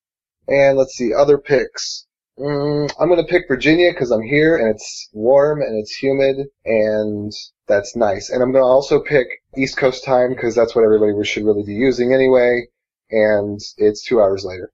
[0.47, 2.07] And let's see, other picks.
[2.39, 7.31] Mm, I'm gonna pick Virginia because I'm here and it's warm and it's humid and
[7.67, 8.29] that's nice.
[8.29, 9.27] And I'm gonna also pick
[9.57, 12.67] East Coast time because that's what everybody should really be using anyway.
[13.09, 14.71] And it's two hours later.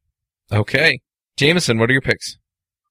[0.52, 1.00] Okay.
[1.38, 2.38] Jamison, what are your picks?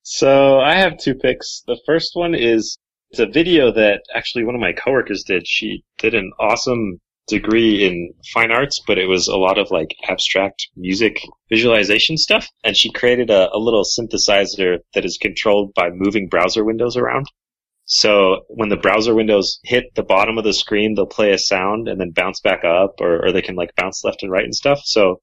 [0.02, 1.62] So I have two picks.
[1.66, 2.78] The first one is
[3.10, 5.46] it's a video that actually one of my coworkers did.
[5.46, 6.98] She did an awesome
[7.28, 12.48] degree in fine arts, but it was a lot of like abstract music visualization stuff.
[12.64, 17.26] And she created a, a little synthesizer that is controlled by moving browser windows around.
[17.84, 21.88] So when the browser windows hit the bottom of the screen, they'll play a sound
[21.88, 24.54] and then bounce back up or, or they can like bounce left and right and
[24.54, 24.80] stuff.
[24.84, 25.20] So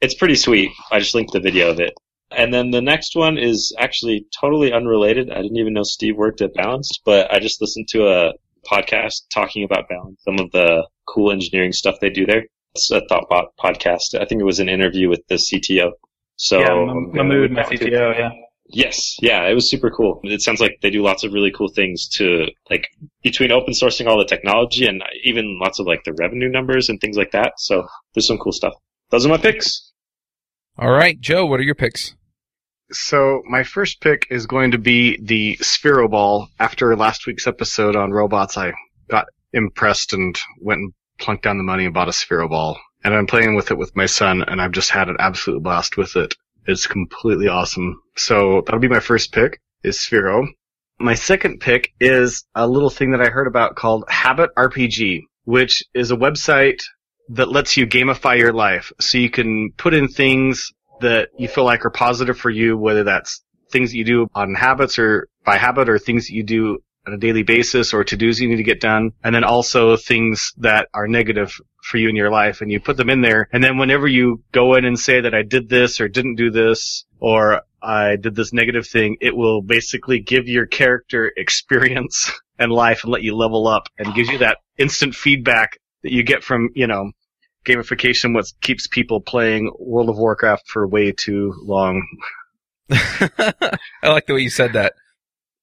[0.00, 0.70] it's pretty sweet.
[0.90, 1.94] I just linked the video of it.
[2.30, 5.30] And then the next one is actually totally unrelated.
[5.30, 8.32] I didn't even know Steve worked at Balanced, but I just listened to a
[8.66, 12.44] podcast talking about Balance, some of the cool engineering stuff they do there.
[12.74, 14.14] It's a Thoughtbot podcast.
[14.14, 15.92] I think it was an interview with the CTO.
[16.36, 18.30] So yeah, I'm Mahmoud, my talk to- CTO, yeah.
[18.72, 20.20] Yes, yeah, it was super cool.
[20.22, 22.86] It sounds like they do lots of really cool things to like
[23.20, 27.00] between open sourcing all the technology and even lots of like the revenue numbers and
[27.00, 27.54] things like that.
[27.58, 28.74] So there's some cool stuff.
[29.10, 29.90] Those are my picks.
[30.78, 32.14] All right, Joe, what are your picks?
[32.92, 36.48] So my first pick is going to be the Sphero Ball.
[36.58, 38.72] After last week's episode on robots, I
[39.08, 42.78] got impressed and went and plunked down the money and bought a Sphero Ball.
[43.04, 45.96] And I'm playing with it with my son, and I've just had an absolute blast
[45.96, 46.34] with it.
[46.66, 48.00] It's completely awesome.
[48.16, 50.46] So that'll be my first pick, is Sphero.
[50.98, 55.82] My second pick is a little thing that I heard about called Habit RPG, which
[55.94, 56.82] is a website
[57.30, 58.92] that lets you gamify your life.
[59.00, 60.70] So you can put in things
[61.00, 64.54] that you feel like are positive for you, whether that's things that you do on
[64.54, 68.40] habits or by habit or things that you do on a daily basis or to-dos
[68.40, 69.12] you need to get done.
[69.24, 72.96] And then also things that are negative for you in your life and you put
[72.96, 73.48] them in there.
[73.52, 76.50] And then whenever you go in and say that I did this or didn't do
[76.50, 82.70] this or I did this negative thing, it will basically give your character experience and
[82.70, 86.42] life and let you level up and gives you that instant feedback that you get
[86.42, 87.10] from, you know,
[87.64, 92.06] gamification what keeps people playing World of Warcraft for way too long.
[92.90, 94.94] I like the way you said that.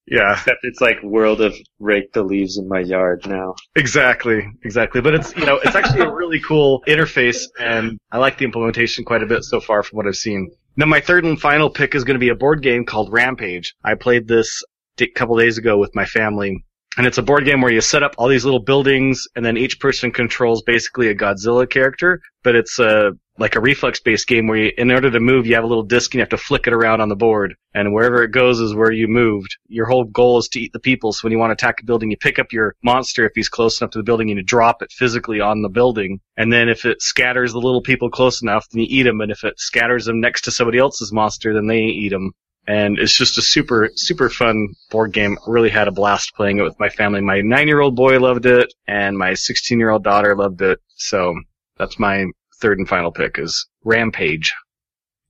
[0.10, 3.56] Yeah, Except it's like world of rake the leaves in my yard now.
[3.76, 5.02] exactly, exactly.
[5.02, 9.04] But it's, you know, it's actually a really cool interface and I like the implementation
[9.04, 10.50] quite a bit so far from what I've seen.
[10.78, 13.76] Now my third and final pick is going to be a board game called Rampage.
[13.84, 14.64] I played this
[15.00, 16.64] a couple days ago with my family.
[16.98, 19.56] And it's a board game where you set up all these little buildings and then
[19.56, 24.48] each person controls basically a Godzilla character, but it's a, like a reflex based game
[24.48, 26.38] where you, in order to move, you have a little disc and you have to
[26.38, 27.54] flick it around on the board.
[27.76, 29.58] And wherever it goes is where you moved.
[29.68, 31.14] Your whole goal is to eat the people.
[31.14, 33.48] So when you want to attack a building, you pick up your monster if he's
[33.48, 36.20] close enough to the building and you drop it physically on the building.
[36.36, 39.22] And then if it scatters the little people close enough, then you eat them.
[39.22, 42.34] And if it scatters them next to somebody else's monster, then they eat them
[42.68, 45.38] and it's just a super super fun board game.
[45.48, 47.22] Really had a blast playing it with my family.
[47.22, 50.80] My nine year old boy loved it, and my sixteen year old daughter loved it.
[50.96, 51.36] So
[51.78, 52.26] that's my
[52.60, 54.54] third and final pick is Rampage.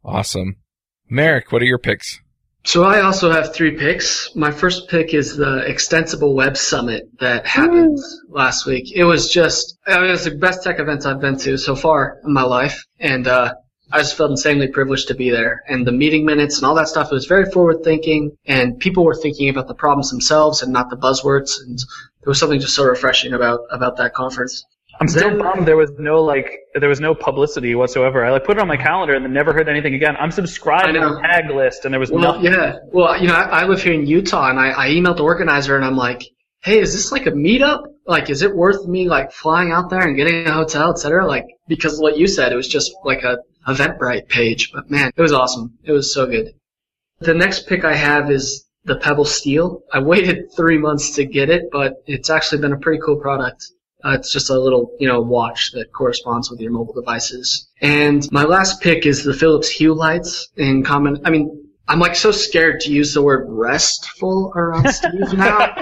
[0.03, 0.55] Awesome.
[1.09, 2.19] Merrick, what are your picks?
[2.63, 4.35] So I also have three picks.
[4.35, 8.91] My first pick is the Extensible Web Summit that happened last week.
[8.93, 11.77] It was just, I mean, it was the best tech events I've been to so
[11.77, 13.53] far in my life, and uh,
[13.91, 15.63] I just felt insanely privileged to be there.
[15.67, 19.05] And the meeting minutes and all that stuff, it was very forward thinking, and people
[19.05, 22.75] were thinking about the problems themselves and not the buzzwords, and there was something just
[22.75, 24.65] so refreshing about about that conference.
[24.99, 28.25] I'm still Then- bummed there was no like there was no publicity whatsoever.
[28.25, 30.15] I like put it on my calendar and then never heard anything again.
[30.19, 32.45] I'm subscribed to the tag list and there was Well, nothing.
[32.51, 32.77] yeah.
[32.91, 35.75] Well, you know, I, I live here in Utah, and I, I emailed the organizer,
[35.75, 36.23] and I'm like,
[36.63, 37.83] "Hey, is this like a meetup?
[38.07, 41.27] Like, is it worth me like flying out there and getting a hotel, et cetera?
[41.27, 45.11] Like, because of what you said, it was just like a Eventbrite page, but man,
[45.15, 45.77] it was awesome.
[45.83, 46.53] It was so good.
[47.19, 49.81] The next pick I have is the Pebble Steel.
[49.91, 53.65] I waited three months to get it, but it's actually been a pretty cool product.
[54.05, 57.67] Uh, it's just a little, you know, watch that corresponds with your mobile devices.
[57.81, 61.21] And my last pick is the Philips Hue lights in common.
[61.25, 65.73] I mean, I'm like so scared to use the word restful around Steve now.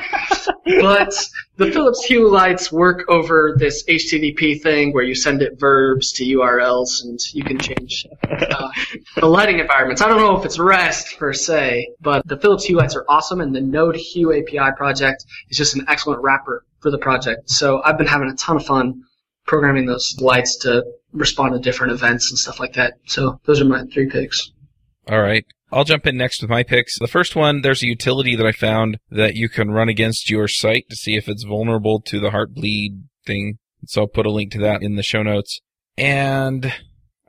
[0.66, 1.14] but
[1.58, 6.26] the Philips Hue lights work over this HTTP thing where you send it verbs to
[6.26, 8.70] URLs and you can change uh,
[9.16, 10.02] the lighting environments.
[10.02, 13.42] I don't know if it's REST per se, but the Philips Hue lights are awesome
[13.42, 17.50] and the Node Hue API project is just an excellent wrapper for the project.
[17.50, 19.02] So I've been having a ton of fun
[19.48, 20.84] programming those lights to
[21.14, 22.94] respond to different events and stuff like that.
[23.06, 24.52] So those are my three picks.
[25.10, 25.46] All right.
[25.72, 26.98] I'll jump in next with my picks.
[27.00, 30.48] The first one, there's a utility that I found that you can run against your
[30.48, 33.58] site to see if it's vulnerable to the Heartbleed thing.
[33.86, 35.60] So I'll put a link to that in the show notes.
[35.98, 36.74] And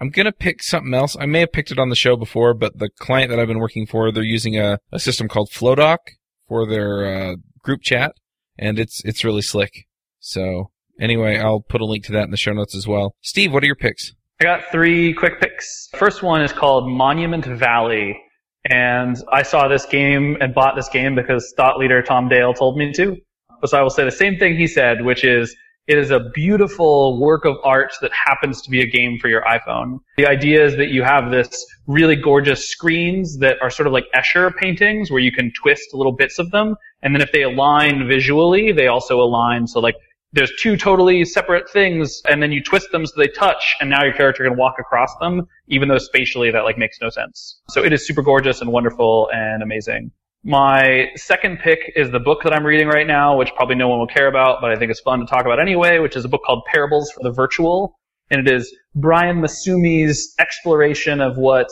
[0.00, 1.16] I'm gonna pick something else.
[1.18, 3.58] I may have picked it on the show before, but the client that I've been
[3.58, 6.00] working for, they're using a, a system called Flowdock
[6.48, 8.12] for their uh, group chat,
[8.58, 9.86] and it's it's really slick.
[10.18, 10.70] So
[11.00, 13.14] anyway, I'll put a link to that in the show notes as well.
[13.22, 14.12] Steve, what are your picks?
[14.38, 15.88] I got three quick picks.
[15.96, 18.20] First one is called Monument Valley.
[18.68, 22.76] And I saw this game and bought this game because thought leader Tom Dale told
[22.76, 23.16] me to.
[23.64, 25.56] So I will say the same thing he said, which is
[25.86, 29.42] it is a beautiful work of art that happens to be a game for your
[29.42, 30.00] iPhone.
[30.18, 34.04] The idea is that you have this really gorgeous screens that are sort of like
[34.14, 36.74] Escher paintings where you can twist little bits of them.
[37.00, 39.66] And then if they align visually, they also align.
[39.66, 39.96] So like
[40.32, 44.04] there's two totally separate things and then you twist them so they touch and now
[44.04, 47.60] your character can walk across them even though spatially that like makes no sense.
[47.70, 50.10] So it is super gorgeous and wonderful and amazing.
[50.44, 53.98] My second pick is the book that I'm reading right now, which probably no one
[53.98, 56.28] will care about, but I think it's fun to talk about anyway, which is a
[56.28, 57.98] book called Parables for the Virtual.
[58.30, 61.68] And it is Brian Massumi's exploration of what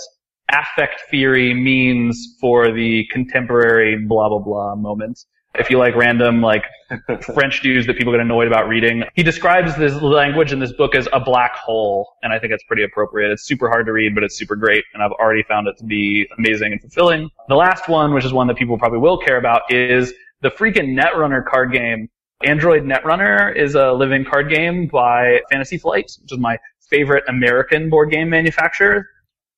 [0.50, 5.18] affect theory means for the contemporary blah blah blah moment
[5.56, 6.64] if you like random like
[7.34, 9.04] French dudes that people get annoyed about reading.
[9.14, 12.64] He describes this language in this book as a black hole, and I think it's
[12.64, 13.30] pretty appropriate.
[13.30, 15.84] It's super hard to read, but it's super great, and I've already found it to
[15.84, 17.30] be amazing and fulfilling.
[17.48, 20.98] The last one, which is one that people probably will care about, is the freaking
[20.98, 22.08] Netrunner card game.
[22.44, 26.58] Android Netrunner is a living card game by Fantasy Flight, which is my
[26.90, 29.06] favorite American board game manufacturer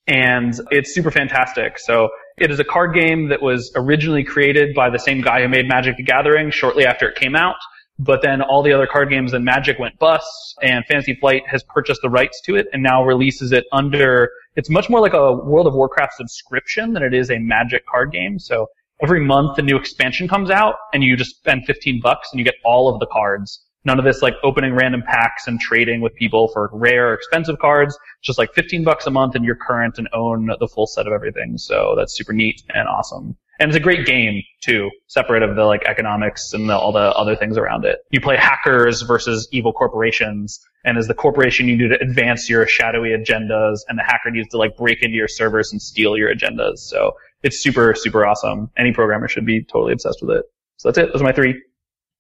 [0.07, 1.79] and it's super fantastic.
[1.79, 2.09] So
[2.39, 5.67] it is a card game that was originally created by the same guy who made
[5.67, 7.57] Magic the Gathering shortly after it came out.
[7.99, 10.29] But then all the other card games in Magic went bust
[10.63, 14.69] and Fantasy Flight has purchased the rights to it and now releases it under, it's
[14.69, 18.39] much more like a World of Warcraft subscription than it is a Magic card game.
[18.39, 18.67] So
[19.03, 22.45] every month a new expansion comes out and you just spend 15 bucks and you
[22.45, 23.66] get all of the cards.
[23.87, 27.97] None of this like opening random packs and trading with people for rare expensive cards.
[28.21, 31.13] Just like 15 bucks a month and you're current and own the full set of
[31.13, 31.57] everything.
[31.57, 33.37] So that's super neat and awesome.
[33.61, 36.99] And it's a great game too, separate of the like economics and the, all the
[36.99, 38.01] other things around it.
[38.11, 42.67] You play hackers versus evil corporations, and as the corporation you need to advance your
[42.67, 46.35] shadowy agendas, and the hacker needs to like break into your servers and steal your
[46.35, 46.79] agendas.
[46.79, 47.13] So
[47.43, 48.71] it's super, super awesome.
[48.77, 50.45] Any programmer should be totally obsessed with it.
[50.77, 51.13] So that's it.
[51.13, 51.63] Those are my three.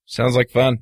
[0.06, 0.78] Sounds like fun.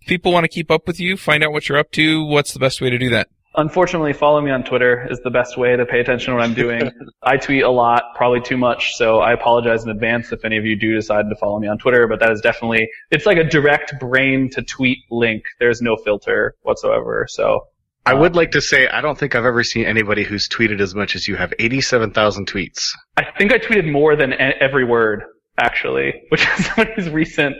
[0.00, 2.52] If people want to keep up with you, find out what you're up to, what's
[2.52, 3.28] the best way to do that?
[3.56, 6.54] Unfortunately, follow me on Twitter is the best way to pay attention to what I'm
[6.54, 6.92] doing.
[7.22, 10.64] I tweet a lot, probably too much, so I apologize in advance if any of
[10.64, 13.44] you do decide to follow me on Twitter, but that is definitely, it's like a
[13.44, 15.42] direct brain to tweet link.
[15.58, 17.66] There's no filter whatsoever, so.
[18.06, 20.94] I would like to say I don't think I've ever seen anybody who's tweeted as
[20.94, 21.52] much as you have.
[21.58, 22.90] 87,000 tweets.
[23.16, 25.24] I think I tweeted more than e- every word,
[25.58, 27.56] actually, which is somebody's recent.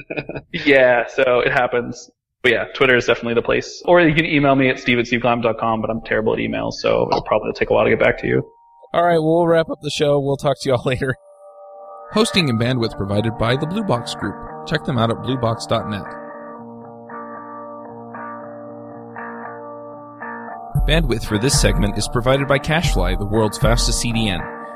[0.52, 2.10] yeah, so it happens.
[2.42, 3.82] But yeah, Twitter is definitely the place.
[3.86, 7.08] Or you can email me at steve at steveclam.com, but I'm terrible at emails, so
[7.10, 8.42] it'll probably take a while to get back to you.
[8.92, 10.20] All right, well, we'll wrap up the show.
[10.20, 11.14] We'll talk to you all later.
[12.12, 14.36] Hosting and bandwidth provided by the Blue Box Group.
[14.68, 16.04] Check them out at bluebox.net.
[20.86, 24.63] Bandwidth for this segment is provided by CacheFly, the world's fastest CDN.